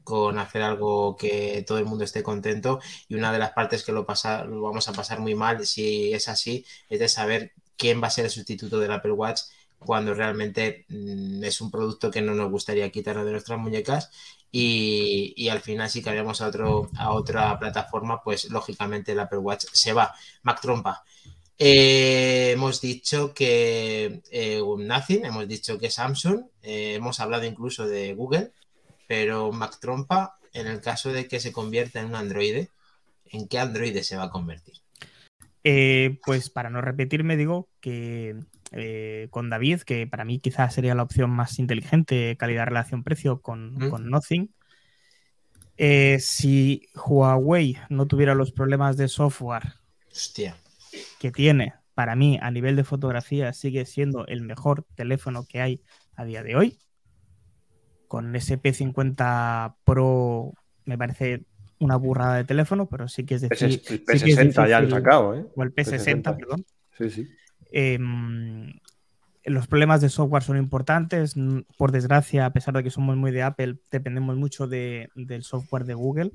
con 0.03 0.39
hacer 0.39 0.63
algo 0.63 1.17
que 1.17 1.65
todo 1.65 1.79
el 1.79 1.85
mundo 1.85 2.03
esté 2.03 2.25
contento. 2.25 2.81
Y 3.09 3.15
una 3.15 3.33
de 3.33 3.39
las 3.39 3.53
partes 3.53 3.85
que 3.85 3.93
lo, 3.93 4.05
pasa, 4.05 4.45
lo 4.45 4.61
vamos 4.61 4.89
a 4.89 4.93
pasar 4.93 5.21
muy 5.21 5.37
mal, 5.37 5.65
si 5.67 6.13
es 6.13 6.29
así, 6.29 6.67
es 6.89 6.99
de 6.99 7.09
saber 7.09 7.53
quién 7.77 8.03
va 8.03 8.09
a 8.09 8.11
ser 8.11 8.25
el 8.25 8.31
sustituto 8.33 8.81
del 8.81 8.91
Apple 8.91 9.13
Watch 9.13 9.43
cuando 9.85 10.15
realmente 10.15 10.87
mm, 10.89 11.45
es 11.45 11.61
un 11.61 11.71
producto 11.71 12.11
que 12.11 12.23
no 12.23 12.35
nos 12.35 12.51
gustaría 12.51 12.91
quitarlo 12.91 13.25
de 13.25 13.33
nuestras 13.33 13.59
muñecas 13.59 14.11
y, 14.57 15.49
al 15.49 15.61
final 15.61 15.91
si 15.91 16.01
cambiamos 16.01 16.41
a, 16.41 16.47
otro, 16.47 16.89
a 16.97 17.13
otra 17.13 17.59
plataforma, 17.59 18.23
pues 18.23 18.49
lógicamente 18.51 19.11
el 19.11 19.19
Apple 19.19 19.39
Watch 19.39 19.65
se 19.73 19.93
va. 19.93 20.15
Mac 20.43 20.61
Trompa. 20.61 21.03
Eh, 21.59 22.53
hemos 22.53 22.81
dicho 22.81 23.35
que 23.35 24.23
eh, 24.31 24.63
Nothing, 24.79 25.25
hemos 25.25 25.49
dicho 25.49 25.79
que 25.79 25.91
Samsung, 25.91 26.47
eh, 26.63 26.95
hemos 26.95 27.21
hablado 27.21 27.45
incluso 27.45 27.87
de 27.87 28.15
Google, 28.15 28.53
pero 29.09 29.51
Mac 29.51 29.79
Trompa, 29.81 30.39
en 30.53 30.67
el 30.67 30.81
caso 30.81 31.13
de 31.13 31.27
que 31.27 31.41
se 31.41 31.53
convierta 31.53 32.01
en 32.01 32.07
un 32.07 32.15
Android, 32.15 32.67
¿en 33.27 33.49
qué 33.49 33.59
Android 33.59 33.97
se 34.03 34.17
va 34.17 34.25
a 34.25 34.31
convertir? 34.31 34.75
pues 36.27 36.51
para 36.51 36.69
no 36.69 36.83
repetirme, 36.83 37.39
digo 37.39 37.71
que 37.81 38.37
eh, 38.77 39.29
con 39.31 39.51
David, 39.51 39.83
que 39.83 40.07
para 40.09 40.25
mí 40.25 40.41
quizás 40.41 40.75
sería 40.75 40.97
la 40.97 41.05
opción 41.05 41.31
más 41.31 41.61
inteligente, 41.61 42.37
calidad-relación-precio 42.37 43.41
con, 43.41 43.75
Nothing. 43.79 44.51
Eh, 45.77 46.19
si 46.21 46.89
Huawei 46.95 47.79
no 47.89 48.07
tuviera 48.07 48.35
los 48.35 48.51
problemas 48.51 48.97
de 48.97 49.07
software 49.07 49.75
que 51.21 51.31
tiene, 51.31 51.75
para 51.95 52.17
mí 52.17 52.39
a 52.43 52.51
nivel 52.51 52.75
de 52.75 52.83
fotografía 52.83 53.53
sigue 53.53 53.87
siendo 53.87 54.27
el 54.27 54.43
mejor 54.43 54.85
teléfono 54.97 55.47
que 55.49 55.61
hay 55.61 55.81
a 56.17 56.25
día 56.25 56.43
de 56.43 56.57
hoy. 56.57 56.79
Con 58.09 58.35
ese 58.35 58.61
P50 58.61 59.77
Pro 59.85 60.53
me 60.85 60.99
parece 60.99 61.45
una 61.79 61.97
burrada 61.97 62.37
de 62.37 62.45
teléfono, 62.45 62.89
pero 62.89 63.07
sí 63.07 63.25
que 63.25 63.37
es 63.37 63.43
decir. 63.43 63.83
El 63.89 64.05
P60 64.05 64.69
ya 64.69 64.79
han 64.79 64.91
sacado, 64.91 65.37
¿eh? 65.37 65.47
O 65.55 65.63
el 65.63 65.73
P60, 65.73 66.37
perdón. 66.37 66.65
Sí, 66.99 67.11
sí. 67.11 67.29
Em, 67.71 68.73
los 69.45 69.67
problemas 69.67 70.01
de 70.01 70.09
software 70.09 70.43
son 70.43 70.57
importantes. 70.57 71.35
Por 71.77 71.93
desgracia, 71.93 72.47
a 72.47 72.53
pesar 72.53 72.75
de 72.75 72.83
que 72.83 72.91
somos 72.91 73.17
muy 73.17 73.31
de 73.31 73.43
Apple, 73.43 73.77
dependemos 73.91 74.37
mucho 74.37 74.67
del 74.67 75.43
software 75.43 75.85
de 75.85 75.95
Google 75.95 76.33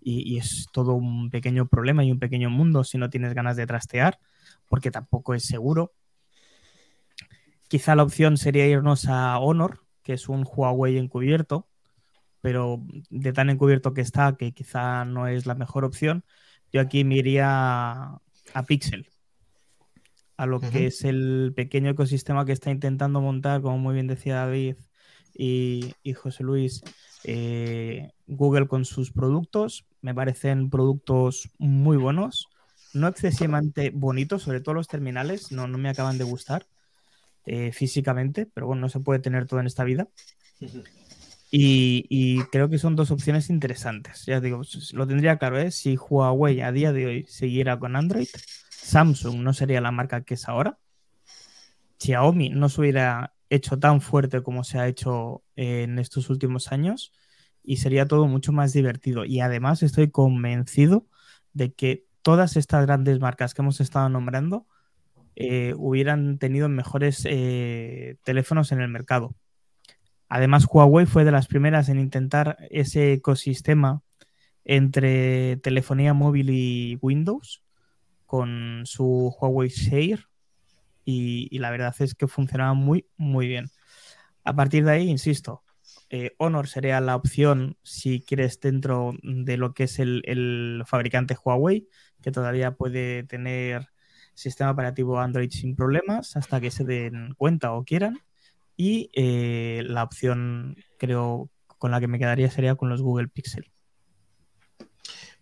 y, 0.00 0.38
es 0.38 0.66
todo 0.72 0.94
un 0.94 1.30
pequeño 1.30 1.66
problema 1.66 2.04
y 2.04 2.12
un 2.12 2.18
pequeño 2.18 2.50
mundo 2.50 2.84
si 2.84 2.98
no 2.98 3.10
tienes 3.10 3.34
ganas 3.34 3.56
de 3.56 3.66
trastear, 3.66 4.18
porque 4.68 4.90
tampoco 4.90 5.34
es 5.34 5.44
seguro. 5.44 5.92
Quizá 7.68 7.96
la 7.96 8.02
opción 8.02 8.36
sería 8.36 8.66
irnos 8.66 9.08
a 9.08 9.38
Honor, 9.38 9.80
que 10.02 10.12
es 10.12 10.28
un 10.28 10.46
Huawei 10.46 10.98
encubierto, 10.98 11.66
pero 12.40 12.84
de 13.10 13.32
tan 13.32 13.50
encubierto 13.50 13.94
que 13.94 14.02
está 14.02 14.36
que 14.36 14.52
quizá 14.52 15.04
no 15.06 15.26
es 15.26 15.46
la 15.46 15.54
mejor 15.54 15.84
opción. 15.84 16.24
Yo 16.72 16.80
aquí 16.80 17.04
me 17.04 17.16
iría 17.16 18.20
a 18.54 18.62
Pixel, 18.66 19.08
a 20.36 20.46
lo 20.46 20.60
que 20.60 20.86
es 20.86 21.04
el 21.04 21.52
pequeño 21.54 21.90
ecosistema 21.90 22.44
que 22.44 22.52
está 22.52 22.70
intentando 22.70 23.20
montar, 23.20 23.62
como 23.62 23.78
muy 23.78 23.94
bien 23.94 24.06
decía 24.06 24.36
David 24.36 24.76
y, 25.32 25.94
José 26.14 26.42
Luis, 26.42 26.82
eh, 27.24 28.10
Google 28.26 28.66
con 28.66 28.84
sus 28.84 29.12
productos. 29.12 29.84
Me 30.00 30.14
parecen 30.14 30.70
productos 30.70 31.50
muy 31.58 31.96
buenos, 31.96 32.48
no 32.92 33.08
excesivamente 33.08 33.90
bonitos, 33.90 34.42
sobre 34.42 34.60
todo 34.60 34.74
los 34.74 34.88
terminales, 34.88 35.52
no, 35.52 35.66
no 35.66 35.78
me 35.78 35.88
acaban 35.88 36.18
de 36.18 36.24
gustar 36.24 36.66
eh, 37.46 37.72
físicamente, 37.72 38.46
pero 38.46 38.66
bueno, 38.66 38.82
no 38.82 38.88
se 38.88 39.00
puede 39.00 39.20
tener 39.20 39.46
todo 39.46 39.60
en 39.60 39.66
esta 39.66 39.84
vida. 39.84 40.08
Y, 41.50 42.06
y, 42.08 42.42
creo 42.44 42.68
que 42.68 42.78
son 42.78 42.96
dos 42.96 43.10
opciones 43.10 43.50
interesantes. 43.50 44.24
Ya 44.26 44.40
digo, 44.40 44.62
lo 44.92 45.06
tendría 45.06 45.38
claro, 45.38 45.58
¿eh? 45.58 45.70
si 45.70 45.96
Huawei 45.96 46.60
a 46.62 46.72
día 46.72 46.92
de 46.92 47.06
hoy 47.06 47.26
siguiera 47.28 47.78
con 47.78 47.96
Android, 47.96 48.26
Samsung 48.84 49.42
no 49.42 49.54
sería 49.54 49.80
la 49.80 49.90
marca 49.90 50.24
que 50.24 50.34
es 50.34 50.46
ahora. 50.46 50.78
Xiaomi 51.98 52.50
no 52.50 52.68
se 52.68 52.82
hubiera 52.82 53.34
hecho 53.48 53.78
tan 53.78 54.02
fuerte 54.02 54.42
como 54.42 54.62
se 54.62 54.78
ha 54.78 54.86
hecho 54.86 55.42
en 55.56 55.98
estos 55.98 56.28
últimos 56.28 56.70
años 56.70 57.12
y 57.62 57.78
sería 57.78 58.06
todo 58.06 58.26
mucho 58.28 58.52
más 58.52 58.74
divertido. 58.74 59.24
Y 59.24 59.40
además 59.40 59.82
estoy 59.82 60.10
convencido 60.10 61.06
de 61.54 61.72
que 61.72 62.04
todas 62.20 62.56
estas 62.56 62.84
grandes 62.84 63.20
marcas 63.20 63.54
que 63.54 63.62
hemos 63.62 63.80
estado 63.80 64.10
nombrando 64.10 64.66
eh, 65.34 65.72
hubieran 65.78 66.38
tenido 66.38 66.68
mejores 66.68 67.24
eh, 67.24 68.16
teléfonos 68.22 68.70
en 68.70 68.82
el 68.82 68.88
mercado. 68.88 69.34
Además, 70.28 70.66
Huawei 70.70 71.06
fue 71.06 71.24
de 71.24 71.32
las 71.32 71.46
primeras 71.46 71.88
en 71.88 71.98
intentar 71.98 72.58
ese 72.70 73.14
ecosistema 73.14 74.02
entre 74.64 75.56
telefonía 75.58 76.12
móvil 76.12 76.50
y 76.50 76.98
Windows 77.00 77.63
con 78.34 78.82
su 78.84 79.32
Huawei 79.38 79.68
Share 79.68 80.26
y, 81.04 81.56
la 81.60 81.70
verdad 81.70 81.94
es 82.00 82.16
que 82.16 82.26
funcionaba 82.26 82.74
muy, 82.74 83.06
muy 83.16 83.46
bien. 83.46 83.70
A 84.42 84.56
partir 84.56 84.84
de 84.84 84.90
ahí, 84.90 85.08
insisto, 85.08 85.62
eh, 86.10 86.32
Honor 86.38 86.66
sería 86.66 87.00
la 87.00 87.14
opción 87.14 87.76
si 87.84 88.22
quieres 88.22 88.58
dentro 88.58 89.12
de 89.22 89.56
lo 89.56 89.72
que 89.72 89.84
es 89.84 90.00
el, 90.00 90.82
fabricante 90.84 91.36
Huawei, 91.44 91.86
que 92.22 92.32
todavía 92.32 92.72
puede 92.74 93.22
tener 93.22 93.86
sistema 94.34 94.72
operativo 94.72 95.20
Android 95.20 95.52
sin 95.52 95.76
problemas 95.76 96.36
hasta 96.36 96.60
que 96.60 96.72
se 96.72 96.82
den 96.82 97.34
cuenta 97.36 97.72
o 97.72 97.84
quieran. 97.84 98.18
Y 98.76 99.10
eh, 99.14 99.84
la 99.86 100.02
opción, 100.02 100.74
creo, 100.98 101.52
con 101.78 101.92
la 101.92 102.00
que 102.00 102.08
me 102.08 102.18
quedaría 102.18 102.50
sería 102.50 102.74
con 102.74 102.88
los 102.88 103.00
Google 103.00 103.28
Pixel. 103.28 103.73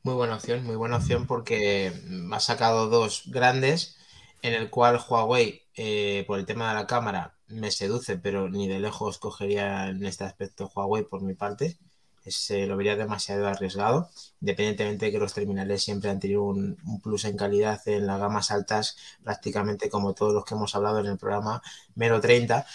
Muy 0.04 0.14
buena 0.14 0.34
opción, 0.34 0.64
muy 0.64 0.74
buena 0.74 0.96
opción 0.96 1.28
porque 1.28 1.92
ha 2.32 2.40
sacado 2.40 2.88
dos 2.88 3.22
grandes 3.26 3.96
en 4.42 4.52
el 4.54 4.68
cual 4.68 5.00
Huawei, 5.08 5.62
eh, 5.76 6.24
por 6.26 6.40
el 6.40 6.46
tema 6.46 6.70
de 6.70 6.74
la 6.74 6.88
cámara, 6.88 7.36
me 7.46 7.70
seduce, 7.70 8.18
pero 8.18 8.48
ni 8.48 8.66
de 8.66 8.80
lejos 8.80 9.18
cogería 9.18 9.88
en 9.90 10.04
este 10.04 10.24
aspecto 10.24 10.70
Huawei 10.74 11.04
por 11.04 11.22
mi 11.22 11.34
parte. 11.34 11.78
Se 12.26 12.66
lo 12.66 12.76
vería 12.76 12.96
demasiado 12.96 13.46
arriesgado, 13.46 14.10
independientemente 14.40 15.06
de 15.06 15.12
que 15.12 15.18
los 15.18 15.34
terminales 15.34 15.84
siempre 15.84 16.10
han 16.10 16.18
tenido 16.18 16.42
un, 16.42 16.76
plus 17.02 17.24
en 17.24 17.36
calidad 17.36 17.80
en 17.86 18.06
las 18.06 18.18
gamas 18.18 18.50
altas, 18.50 18.96
prácticamente 19.22 19.88
como 19.88 20.14
todos 20.14 20.34
los 20.34 20.44
que 20.44 20.54
hemos 20.54 20.74
hablado 20.74 20.98
en 20.98 21.06
el 21.06 21.18
programa 21.18 21.62
Mero 21.94 22.20
30, 22.20 22.66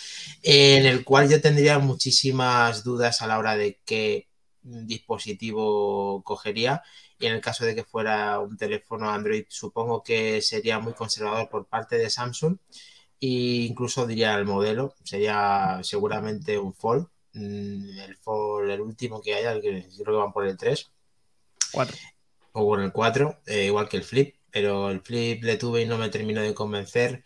en 0.44 0.86
el 0.86 1.04
cual 1.04 1.30
yo 1.30 1.42
tendría 1.42 1.80
muchísimas 1.80 2.86
dudas 2.86 3.22
a 3.22 3.28
la 3.28 3.38
hora 3.38 3.58
de 3.58 3.82
qué 3.86 4.30
dispositivo 4.64 6.24
cogería 6.24 6.84
y 7.20 7.26
en 7.28 7.34
el 7.34 7.42
caso 7.42 7.66
de 7.66 7.76
que 7.76 7.84
fuera 7.84 8.40
un 8.40 8.58
teléfono 8.58 9.10
Android, 9.10 9.46
supongo 9.50 10.04
que 10.04 10.42
sería 10.42 10.80
muy 10.80 10.94
conservador 10.94 11.50
por 11.50 11.66
parte 11.68 11.98
de 11.98 12.10
Samsung. 12.10 12.58
E 13.20 13.66
incluso 13.68 14.06
diría 14.06 14.36
el 14.36 14.46
modelo, 14.46 14.96
sería 15.04 15.80
seguramente 15.84 16.58
un 16.58 16.74
Fold. 16.74 17.08
Mm, 17.34 18.00
el 18.00 18.18
Fold, 18.18 18.70
el 18.70 18.82
último 18.82 19.22
que 19.22 19.34
haya, 19.34 19.60
creo 19.60 19.84
que 19.90 20.12
van 20.12 20.34
por 20.34 20.46
el 20.48 20.58
3. 20.58 20.92
4. 21.72 21.98
O 22.54 22.66
por 22.66 22.82
el 22.82 22.92
4, 22.92 23.42
eh, 23.48 23.66
igual 23.66 23.90
que 23.90 23.98
el 23.98 24.04
Flip. 24.04 24.36
Pero 24.52 24.90
el 24.92 25.02
Flip 25.02 25.44
le 25.44 25.58
tuve 25.58 25.82
y 25.82 25.86
no 25.86 25.98
me 25.98 26.10
terminó 26.10 26.42
de 26.42 26.54
convencer 26.54 27.24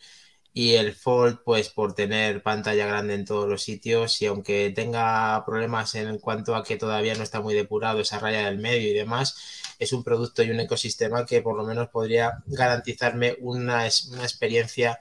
y 0.53 0.74
el 0.75 0.93
Fold 0.93 1.39
pues 1.46 1.70
por 1.70 1.93
tener 1.93 2.43
pantalla 2.43 2.86
grande 2.86 3.13
en 3.13 3.25
todos 3.25 3.48
los 3.48 3.63
sitios 3.63 4.22
y 4.22 4.25
aunque 4.27 4.72
tenga 4.75 5.43
problemas 5.46 5.96
en 5.96 6.17
cuanto 6.20 6.55
a 6.55 6.63
que 6.63 6.77
todavía 6.77 7.15
no 7.15 7.24
está 7.24 7.41
muy 7.41 7.53
depurado 7.53 8.01
esa 8.01 8.20
raya 8.20 8.46
del 8.46 8.58
medio 8.60 8.89
y 8.89 8.93
demás, 8.93 9.74
es 9.79 9.93
un 9.93 10.03
producto 10.03 10.43
y 10.43 10.51
un 10.51 10.60
ecosistema 10.60 11.25
que 11.25 11.41
por 11.41 11.55
lo 11.55 11.63
menos 11.63 11.89
podría 11.89 12.43
garantizarme 12.48 13.38
una, 13.39 13.88
una 14.12 14.24
experiencia 14.24 15.00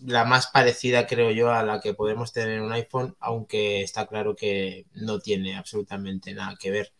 la 0.00 0.24
más 0.24 0.48
parecida 0.48 1.06
creo 1.06 1.30
yo 1.30 1.52
a 1.52 1.62
la 1.62 1.80
que 1.80 1.94
podemos 1.94 2.32
tener 2.32 2.58
en 2.58 2.62
un 2.62 2.72
iPhone, 2.72 3.16
aunque 3.20 3.82
está 3.82 4.06
claro 4.06 4.36
que 4.36 4.86
no 4.94 5.18
tiene 5.20 5.56
absolutamente 5.56 6.34
nada 6.34 6.56
que 6.60 6.70
ver. 6.70 6.92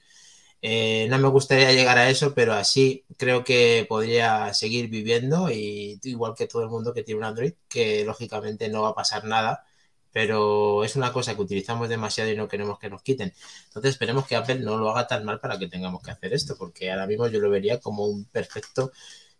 Eh, 0.66 1.06
no 1.10 1.18
me 1.18 1.28
gustaría 1.28 1.72
llegar 1.72 1.98
a 1.98 2.08
eso, 2.08 2.34
pero 2.34 2.54
así 2.54 3.04
creo 3.18 3.44
que 3.44 3.84
podría 3.86 4.54
seguir 4.54 4.88
viviendo 4.88 5.50
y 5.50 6.00
igual 6.04 6.34
que 6.34 6.46
todo 6.46 6.62
el 6.62 6.70
mundo 6.70 6.94
que 6.94 7.02
tiene 7.02 7.18
un 7.18 7.24
Android, 7.24 7.52
que 7.68 8.02
lógicamente 8.06 8.70
no 8.70 8.80
va 8.80 8.88
a 8.90 8.94
pasar 8.94 9.24
nada, 9.24 9.66
pero 10.10 10.82
es 10.82 10.96
una 10.96 11.12
cosa 11.12 11.34
que 11.34 11.42
utilizamos 11.42 11.90
demasiado 11.90 12.30
y 12.30 12.36
no 12.36 12.48
queremos 12.48 12.78
que 12.78 12.88
nos 12.88 13.02
quiten. 13.02 13.34
Entonces 13.66 13.90
esperemos 13.90 14.26
que 14.26 14.36
Apple 14.36 14.60
no 14.60 14.78
lo 14.78 14.88
haga 14.90 15.06
tan 15.06 15.24
mal 15.26 15.38
para 15.38 15.58
que 15.58 15.68
tengamos 15.68 16.02
que 16.02 16.12
hacer 16.12 16.32
esto, 16.32 16.56
porque 16.58 16.90
ahora 16.90 17.06
mismo 17.06 17.28
yo 17.28 17.40
lo 17.40 17.50
vería 17.50 17.78
como 17.78 18.06
un 18.06 18.24
perfecto 18.24 18.90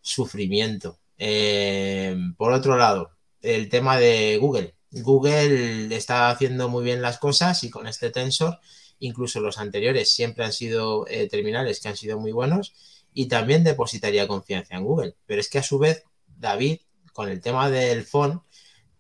sufrimiento. 0.02 0.99
Eh, 1.16 2.16
por 2.37 2.52
otro 2.52 2.76
lado, 2.76 3.12
el 3.40 3.71
tema 3.71 3.97
de 3.99 4.37
Google. 4.38 4.75
Google 4.90 5.95
está 5.97 6.28
haciendo 6.31 6.69
muy 6.69 6.85
bien 6.85 7.00
las 7.02 7.19
cosas 7.19 7.64
y 7.64 7.71
con 7.71 7.87
este 7.87 8.11
tensor 8.11 8.61
incluso 9.06 9.40
los 9.40 9.58
anteriores 9.58 10.11
siempre 10.11 10.44
han 10.44 10.52
sido 10.52 11.06
eh, 11.08 11.28
terminales 11.28 11.80
que 11.80 11.88
han 11.88 11.96
sido 11.96 12.18
muy 12.18 12.32
buenos 12.32 12.75
y 13.12 13.26
también 13.26 13.64
depositaría 13.64 14.28
confianza 14.28 14.76
en 14.76 14.84
Google. 14.84 15.16
Pero 15.26 15.40
es 15.40 15.49
que 15.49 15.58
a 15.58 15.62
su 15.62 15.78
vez, 15.78 16.04
David, 16.26 16.80
con 17.12 17.28
el 17.28 17.40
tema 17.40 17.70
del 17.70 18.04
phone 18.04 18.42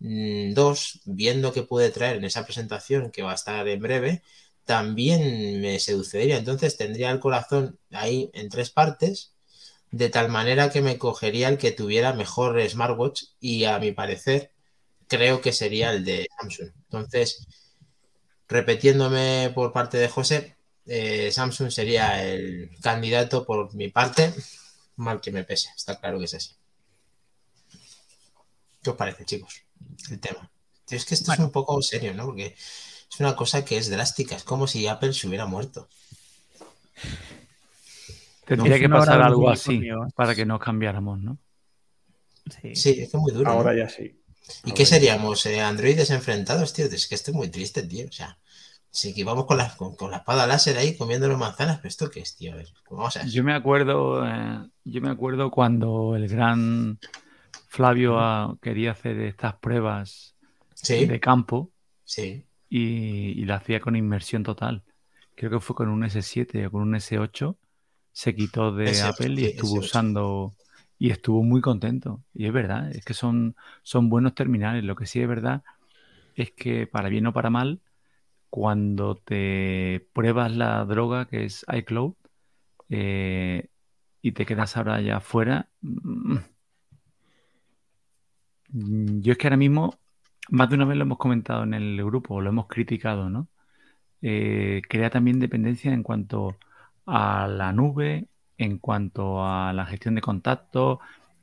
2, 0.00 1.00
mm, 1.04 1.16
viendo 1.16 1.52
que 1.52 1.62
puede 1.62 1.90
traer 1.90 2.16
en 2.16 2.24
esa 2.24 2.44
presentación 2.44 3.10
que 3.10 3.22
va 3.22 3.32
a 3.32 3.34
estar 3.34 3.66
en 3.68 3.80
breve, 3.80 4.22
también 4.64 5.60
me 5.60 5.78
seduciría. 5.80 6.36
Entonces 6.38 6.76
tendría 6.76 7.10
el 7.10 7.20
corazón 7.20 7.78
ahí 7.90 8.30
en 8.34 8.48
tres 8.48 8.70
partes, 8.70 9.34
de 9.90 10.08
tal 10.10 10.28
manera 10.30 10.70
que 10.70 10.82
me 10.82 10.98
cogería 10.98 11.48
el 11.48 11.58
que 11.58 11.72
tuviera 11.72 12.12
mejor 12.14 12.60
smartwatch 12.68 13.24
y 13.40 13.64
a 13.64 13.78
mi 13.78 13.92
parecer 13.92 14.52
creo 15.08 15.40
que 15.40 15.52
sería 15.52 15.92
el 15.92 16.04
de 16.04 16.28
Samsung. 16.40 16.70
Entonces, 16.84 17.46
repitiéndome 18.48 19.50
por 19.54 19.72
parte 19.72 19.98
de 19.98 20.08
José, 20.08 20.56
eh, 20.86 21.30
Samsung 21.32 21.70
sería 21.70 22.22
el 22.24 22.70
candidato 22.80 23.44
por 23.44 23.74
mi 23.74 23.88
parte, 23.88 24.32
mal 24.96 25.20
que 25.20 25.32
me 25.32 25.44
pese, 25.44 25.70
está 25.76 25.98
claro 25.98 26.18
que 26.18 26.26
es 26.26 26.34
así. 26.34 26.54
¿Qué 28.82 28.90
os 28.90 28.96
parece, 28.96 29.24
chicos? 29.24 29.62
El 30.10 30.20
tema. 30.20 30.50
Es 30.90 31.04
que 31.06 31.14
esto 31.14 31.32
es 31.32 31.38
un 31.38 31.50
poco 31.50 31.80
serio, 31.80 32.12
¿no? 32.12 32.26
Porque 32.26 32.54
es 32.54 33.20
una 33.20 33.34
cosa 33.34 33.64
que 33.64 33.78
es 33.78 33.88
drástica, 33.88 34.36
es 34.36 34.44
como 34.44 34.66
si 34.66 34.86
Apple 34.86 35.14
se 35.14 35.26
hubiera 35.26 35.46
muerto. 35.46 35.88
Tendría 38.44 38.78
que 38.78 38.88
pasar 38.88 39.22
algo 39.22 39.48
así 39.48 39.80
para 40.14 40.34
que 40.34 40.44
nos 40.44 40.60
cambiáramos, 40.60 41.18
¿no? 41.18 41.38
Sí, 42.60 42.76
sí 42.76 42.90
es 42.90 42.96
que 42.96 43.02
es 43.04 43.14
muy 43.14 43.32
duro. 43.32 43.50
Ahora 43.50 43.74
ya 43.74 43.88
sí. 43.88 44.20
¿Y 44.64 44.72
qué 44.72 44.86
seríamos? 44.86 45.46
Eh, 45.46 45.60
¿Androides 45.60 46.10
enfrentados, 46.10 46.72
tío? 46.72 46.86
Es 46.86 47.06
que 47.06 47.14
esto 47.14 47.30
es 47.30 47.36
muy 47.36 47.48
triste, 47.48 47.82
tío. 47.82 48.06
O 48.08 48.12
sea, 48.12 48.38
si 48.90 49.22
vamos 49.22 49.46
con 49.46 49.56
la, 49.56 49.74
con, 49.76 50.10
la 50.10 50.18
espada 50.18 50.46
láser 50.46 50.76
ahí 50.76 50.96
comiendo 50.96 51.28
las 51.28 51.38
manzanas, 51.38 51.78
pero 51.78 51.88
esto 51.88 52.10
qué 52.10 52.20
es, 52.20 52.36
tío. 52.36 52.52
A 52.52 52.56
ver, 52.56 52.68
vamos 52.90 53.16
a 53.16 53.26
yo 53.26 53.42
me 53.42 53.54
acuerdo, 53.54 54.26
eh, 54.26 54.68
yo 54.84 55.00
me 55.00 55.10
acuerdo 55.10 55.50
cuando 55.50 56.14
el 56.16 56.28
gran 56.28 56.98
Flavio 57.68 58.18
ah, 58.18 58.56
quería 58.62 58.92
hacer 58.92 59.18
estas 59.20 59.54
pruebas 59.56 60.34
de 60.88 61.20
campo. 61.20 61.70
Sí. 62.04 62.44
Y, 62.68 63.40
y 63.40 63.44
la 63.46 63.56
hacía 63.56 63.80
con 63.80 63.96
inmersión 63.96 64.42
total. 64.42 64.82
Creo 65.34 65.50
que 65.50 65.60
fue 65.60 65.74
con 65.74 65.88
un 65.88 66.02
S7 66.02 66.66
o 66.66 66.70
con 66.70 66.82
un 66.82 66.94
S8. 66.94 67.56
Se 68.12 68.34
quitó 68.34 68.72
de 68.72 69.00
Apple 69.02 69.40
y 69.40 69.46
estuvo 69.46 69.80
usando 69.80 70.52
y 71.04 71.10
estuvo 71.10 71.42
muy 71.42 71.60
contento. 71.60 72.24
Y 72.32 72.46
es 72.46 72.52
verdad, 72.54 72.90
es 72.90 73.04
que 73.04 73.12
son, 73.12 73.56
son 73.82 74.08
buenos 74.08 74.34
terminales. 74.34 74.84
Lo 74.84 74.96
que 74.96 75.04
sí 75.04 75.20
es 75.20 75.28
verdad 75.28 75.62
es 76.34 76.52
que 76.52 76.86
para 76.86 77.10
bien 77.10 77.26
o 77.26 77.32
para 77.34 77.50
mal, 77.50 77.82
cuando 78.50 79.16
te 79.16 80.08
pruebas 80.14 80.56
la 80.56 80.84
droga 80.86 81.26
que 81.26 81.44
es 81.44 81.66
iCloud 81.70 82.14
eh, 82.88 83.68
y 84.22 84.32
te 84.32 84.46
quedas 84.46 84.78
ahora 84.78 85.00
ya 85.02 85.18
afuera, 85.18 85.68
mm, 85.82 86.38
yo 89.20 89.32
es 89.32 89.38
que 89.38 89.46
ahora 89.46 89.58
mismo, 89.58 89.98
más 90.50 90.70
de 90.70 90.76
una 90.76 90.86
vez 90.86 90.96
lo 90.96 91.04
hemos 91.04 91.18
comentado 91.18 91.64
en 91.64 91.74
el 91.74 92.02
grupo, 92.04 92.40
lo 92.40 92.48
hemos 92.48 92.66
criticado, 92.66 93.28
¿no? 93.28 93.48
Eh, 94.22 94.80
crea 94.88 95.10
también 95.10 95.38
dependencia 95.40 95.92
en 95.92 96.02
cuanto 96.02 96.56
a 97.06 97.46
la 97.48 97.72
nube, 97.72 98.28
en 98.58 98.78
cuanto 98.78 99.44
a 99.44 99.72
la 99.72 99.86
gestión 99.86 100.14
de 100.14 100.20
contactos, 100.20 100.98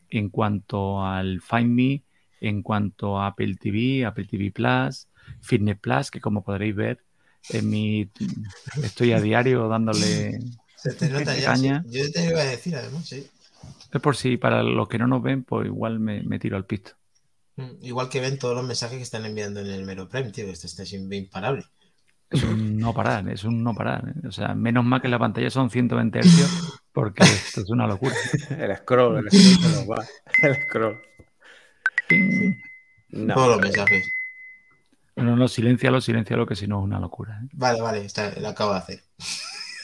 en 0.10 0.30
cuanto 0.30 1.06
al 1.06 1.42
Find 1.42 1.72
Me, 1.72 2.04
en 2.40 2.64
cuanto 2.64 3.20
a 3.20 3.28
Apple 3.28 3.56
TV, 3.56 4.06
Apple 4.06 4.26
TV 4.26 4.52
Plus, 4.52 5.08
Fitness 5.42 5.80
Plus, 5.80 6.12
que 6.12 6.22
como 6.22 6.44
podréis 6.44 6.76
ver, 6.76 7.04
en 7.50 7.70
mi 7.70 8.10
estoy 8.84 9.14
a 9.14 9.22
diario 9.22 9.68
dándole 9.68 10.40
Se 10.76 10.94
te 10.94 11.10
nota 11.10 11.38
ya, 11.38 11.46
caña. 11.46 11.84
Yo 11.88 12.12
te 12.12 12.30
iba 12.30 12.42
a 12.42 12.46
decir 12.46 12.76
además, 12.76 13.08
sí. 13.08 13.28
Es 13.92 14.02
por 14.02 14.16
si 14.16 14.38
para 14.38 14.64
los 14.64 14.88
que 14.88 14.98
no 14.98 15.08
nos 15.08 15.22
ven, 15.22 15.44
pues 15.44 15.68
igual 15.68 16.00
me, 16.00 16.40
tiro 16.40 16.58
al 16.58 16.66
pisto. 16.66 16.92
Mm, 17.58 17.84
igual 17.84 18.10
que 18.10 18.22
ven 18.22 18.40
todos 18.40 18.56
los 18.56 18.66
mensajes 18.66 18.98
que 18.98 19.04
están 19.04 19.26
enviando 19.26 19.60
en 19.60 19.68
el 19.68 19.86
Mero 19.86 20.08
Prime, 20.10 20.32
tío, 20.32 20.46
esto 20.48 20.68
está 20.68 20.84
imparable. 20.96 21.66
Es 22.30 22.44
un 22.44 22.78
no 22.78 22.94
parar, 22.94 23.28
es 23.30 23.44
un 23.44 23.62
no 23.62 23.76
parar. 23.76 24.08
¿eh? 24.08 24.28
O 24.28 24.32
sea, 24.32 24.56
menos 24.56 24.86
mal 24.86 25.02
que 25.02 25.10
la 25.10 25.20
pantalla 25.20 25.50
son 25.50 25.70
120 25.70 26.22
Hz, 26.22 26.81
porque 26.94 27.24
esto 27.24 27.62
es 27.62 27.70
una 27.70 27.88
locura. 27.88 28.16
el 28.50 28.76
scroll, 28.78 29.18
el 29.18 29.32
scroll 29.32 29.62
se 29.62 29.70
nos 29.70 29.90
va. 29.90 30.06
El 30.44 30.64
scroll. 30.64 31.02
No, 33.10 33.34
Todos 33.34 33.48
los 33.50 33.62
mensajes. 33.62 34.14
No, 35.16 35.36
no, 35.36 35.48
silencialo, 35.48 36.02
silencialo, 36.02 36.46
que 36.46 36.56
si 36.56 36.68
no 36.68 36.80
es 36.80 36.86
una 36.86 37.00
locura. 37.00 37.40
¿eh? 37.44 37.50
Vale, 37.54 37.82
vale, 37.82 38.06
está, 38.06 38.34
lo 38.40 38.50
acabo 38.50 38.74
de 38.74 38.80
hacer. 38.80 39.04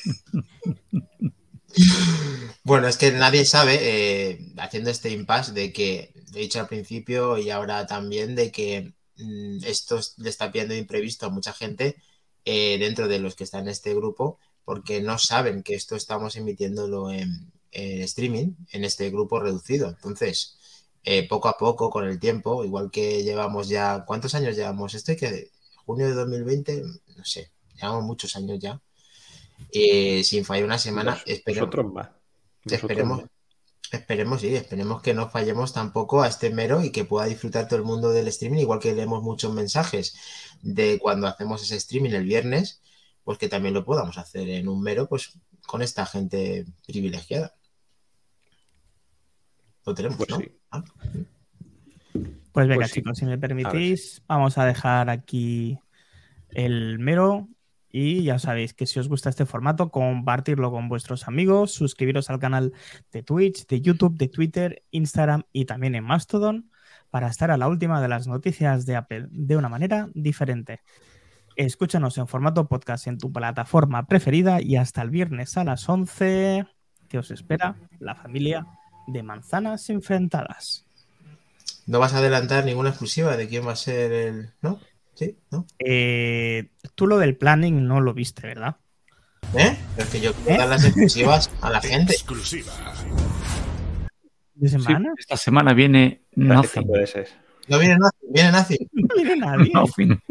bueno, 2.63 2.87
es 2.87 2.97
que 2.97 3.11
nadie 3.11 3.45
sabe, 3.45 3.79
eh, 3.81 4.53
haciendo 4.57 4.89
este 4.89 5.11
impasse, 5.11 5.51
de 5.51 5.73
que, 5.73 6.13
he 6.33 6.39
dicho 6.39 6.59
al 6.59 6.67
principio 6.67 7.37
y 7.37 7.49
ahora 7.49 7.85
también, 7.85 8.35
de 8.35 8.51
que 8.51 8.93
mm, 9.17 9.63
esto 9.65 9.99
le 10.17 10.29
está 10.29 10.51
pidiendo 10.51 10.75
imprevisto 10.75 11.25
a 11.25 11.29
mucha 11.29 11.53
gente 11.53 11.97
eh, 12.45 12.77
dentro 12.79 13.07
de 13.07 13.19
los 13.19 13.35
que 13.35 13.43
están 13.43 13.63
en 13.63 13.69
este 13.69 13.93
grupo, 13.93 14.39
porque 14.67 15.01
no 15.01 15.17
saben 15.17 15.63
que 15.63 15.75
esto 15.75 15.95
estamos 15.95 16.35
emitiéndolo 16.35 17.09
en, 17.09 17.53
streaming, 17.71 18.51
en 18.73 18.83
este 18.83 19.09
grupo 19.09 19.39
reducido. 19.39 19.87
Entonces, 19.87 20.57
eh, 21.05 21.25
poco 21.25 21.47
a 21.47 21.57
poco, 21.57 21.89
con 21.89 22.05
el 22.05 22.19
tiempo, 22.19 22.65
igual 22.65 22.91
que 22.91 23.23
llevamos 23.23 23.69
ya, 23.69 24.03
¿cuántos 24.05 24.35
años 24.35 24.57
llevamos? 24.57 24.93
Esto 24.93 25.15
que 25.15 25.51
junio 25.85 26.09
de 26.09 26.15
2020, 26.15 26.83
no 27.15 27.23
sé, 27.23 27.49
llevamos 27.75 28.03
muchos 28.03 28.35
años 28.35 28.59
ya. 28.59 28.81
Eh, 29.71 30.21
sin 30.25 30.43
fallar 30.43 30.65
una 30.65 30.79
semana, 30.79 31.17
esperemos, 31.25 31.73
esperemos, 32.65 33.23
Esperemos, 33.89 34.41
sí, 34.41 34.53
esperemos 34.53 35.01
que 35.01 35.13
no 35.13 35.29
fallemos 35.29 35.71
tampoco 35.71 36.23
a 36.23 36.27
este 36.27 36.49
mero 36.49 36.83
y 36.83 36.91
que 36.91 37.05
pueda 37.05 37.25
disfrutar 37.27 37.69
todo 37.69 37.79
el 37.79 37.85
mundo 37.85 38.09
del 38.09 38.27
streaming, 38.27 38.59
igual 38.59 38.79
que 38.79 38.93
leemos 38.93 39.23
muchos 39.23 39.53
mensajes 39.53 40.17
de 40.61 40.99
cuando 40.99 41.25
hacemos 41.25 41.63
ese 41.63 41.77
streaming 41.77 42.11
el 42.11 42.25
viernes, 42.25 42.81
pues 43.27 43.39
que 43.39 43.49
también 43.49 43.73
lo 43.73 43.83
podamos 43.83 44.17
hacer 44.17 44.47
en 44.47 44.69
un 44.69 44.81
mero, 44.81 45.09
pues 45.09 45.37
con 45.65 45.81
esta 45.81 46.05
gente 46.05 46.65
privilegiada. 46.87 47.55
Lo 49.85 49.93
tenemos, 49.93 50.15
pues 50.17 50.29
¿no? 50.29 50.39
Ah. 50.71 50.81
Pues 52.53 52.67
venga, 52.69 52.83
pues 52.83 52.93
chicos, 52.93 53.17
si 53.17 53.25
me 53.25 53.37
permitís, 53.37 54.23
vamos 54.29 54.57
a 54.57 54.63
dejar 54.63 55.09
aquí 55.09 55.77
el 56.51 56.99
mero 56.99 57.49
y 57.89 58.23
ya 58.23 58.39
sabéis 58.39 58.73
que 58.73 58.85
si 58.85 58.97
os 58.97 59.09
gusta 59.09 59.29
este 59.29 59.45
formato, 59.45 59.91
compartirlo 59.91 60.71
con 60.71 60.87
vuestros 60.87 61.27
amigos, 61.27 61.73
suscribiros 61.73 62.29
al 62.29 62.39
canal 62.39 62.71
de 63.11 63.23
Twitch, 63.23 63.67
de 63.67 63.81
YouTube, 63.81 64.15
de 64.15 64.29
Twitter, 64.29 64.83
Instagram 64.91 65.43
y 65.51 65.65
también 65.65 65.95
en 65.95 66.05
Mastodon 66.05 66.71
para 67.09 67.27
estar 67.27 67.51
a 67.51 67.57
la 67.57 67.67
última 67.67 68.01
de 68.01 68.07
las 68.07 68.25
noticias 68.25 68.85
de 68.85 68.95
Apple 68.95 69.27
de 69.31 69.57
una 69.57 69.67
manera 69.67 70.07
diferente. 70.13 70.79
Escúchanos 71.57 72.19
en 72.19 72.27
formato 72.27 72.67
podcast 72.67 73.07
en 73.07 73.17
tu 73.17 73.33
plataforma 73.33 74.05
preferida 74.05 74.61
y 74.61 74.75
hasta 74.75 75.01
el 75.01 75.09
viernes 75.09 75.57
a 75.57 75.63
las 75.63 75.89
11 75.89 76.67
que 77.09 77.17
os 77.17 77.31
espera 77.31 77.75
la 77.97 78.13
familia 78.13 78.67
de 79.07 79.23
manzanas 79.23 79.89
enfrentadas. 79.89 80.85
No 81.87 81.97
vas 81.97 82.13
a 82.13 82.19
adelantar 82.19 82.63
ninguna 82.63 82.89
exclusiva 82.89 83.35
de 83.37 83.47
quién 83.47 83.65
va 83.65 83.71
a 83.71 83.75
ser 83.75 84.11
el... 84.11 84.53
¿No? 84.61 84.79
Sí, 85.15 85.35
¿no? 85.49 85.65
Eh, 85.79 86.69
tú 86.93 87.07
lo 87.07 87.17
del 87.17 87.35
planning 87.35 87.87
no 87.87 88.01
lo 88.01 88.13
viste, 88.13 88.45
¿verdad? 88.45 88.75
¿Eh? 89.57 89.75
Es 89.97 90.05
que 90.09 90.19
yo 90.19 90.33
quiero 90.33 90.59
dar 90.59 90.69
las 90.69 90.85
exclusivas 90.85 91.49
a 91.61 91.71
la 91.71 91.81
gente. 91.81 92.13
Exclusiva. 92.13 92.71
¿De 94.53 94.69
semana? 94.69 95.11
esta 95.17 95.37
semana 95.37 95.73
viene 95.73 96.21
Nothing. 96.35 96.87
No 97.67 97.79
viene 97.79 97.97
Nothing, 97.97 98.33
viene 98.33 98.51
Nothing. 98.51 98.89
No 98.93 99.15
viene 99.15 99.35
nadie. 99.35 99.71
Nothing. 99.73 100.21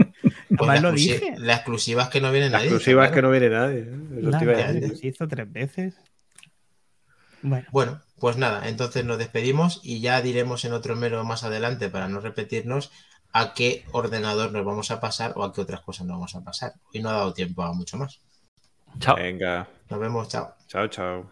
Pues 0.57 0.69
la, 0.69 0.81
lo 0.81 0.93
dije. 0.93 1.35
la 1.39 1.55
exclusiva 1.55 2.05
es 2.05 2.09
que 2.09 2.21
no 2.21 2.33
viene 2.33 2.51
nadie. 2.51 2.71
La 2.71 2.77
exclusiva 2.77 3.07
es 3.07 3.13
que 3.13 3.23
no 3.23 3.31
viene 3.31 3.51
nadie. 3.51 3.87
¿eh? 3.89 4.97
Se 4.97 5.07
hizo 5.09 5.29
tres 5.29 5.53
veces. 5.53 5.95
Bueno. 7.43 7.67
bueno, 7.71 8.01
pues 8.19 8.39
nada, 8.39 8.69
entonces 8.69 9.05
nos 9.05 9.19
despedimos 9.19 9.81
y 9.85 10.01
ya 10.01 10.21
diremos 10.23 10.65
en 10.65 10.73
otro 10.73 10.97
mero 10.97 11.23
más 11.25 11.45
adelante 11.45 11.89
para 11.89 12.09
no 12.09 12.19
repetirnos 12.21 12.91
a 13.33 13.53
qué 13.53 13.85
ordenador 13.93 14.51
nos 14.53 14.65
vamos 14.65 14.91
a 14.91 15.01
pasar 15.01 15.35
o 15.37 15.45
a 15.45 15.53
qué 15.53 15.61
otras 15.61 15.83
cosas 15.83 16.07
nos 16.07 16.17
vamos 16.17 16.35
a 16.35 16.43
pasar. 16.43 16.73
Hoy 16.93 17.03
no 17.03 17.11
ha 17.11 17.13
dado 17.13 17.35
tiempo 17.35 17.63
a 17.63 17.73
mucho 17.73 17.99
más. 17.99 18.21
Chao. 18.99 19.17
Venga, 19.17 19.69
Nos 19.91 20.01
vemos, 20.01 20.29
chao. 20.29 20.55
chao, 20.67 20.89
chao. 20.89 21.31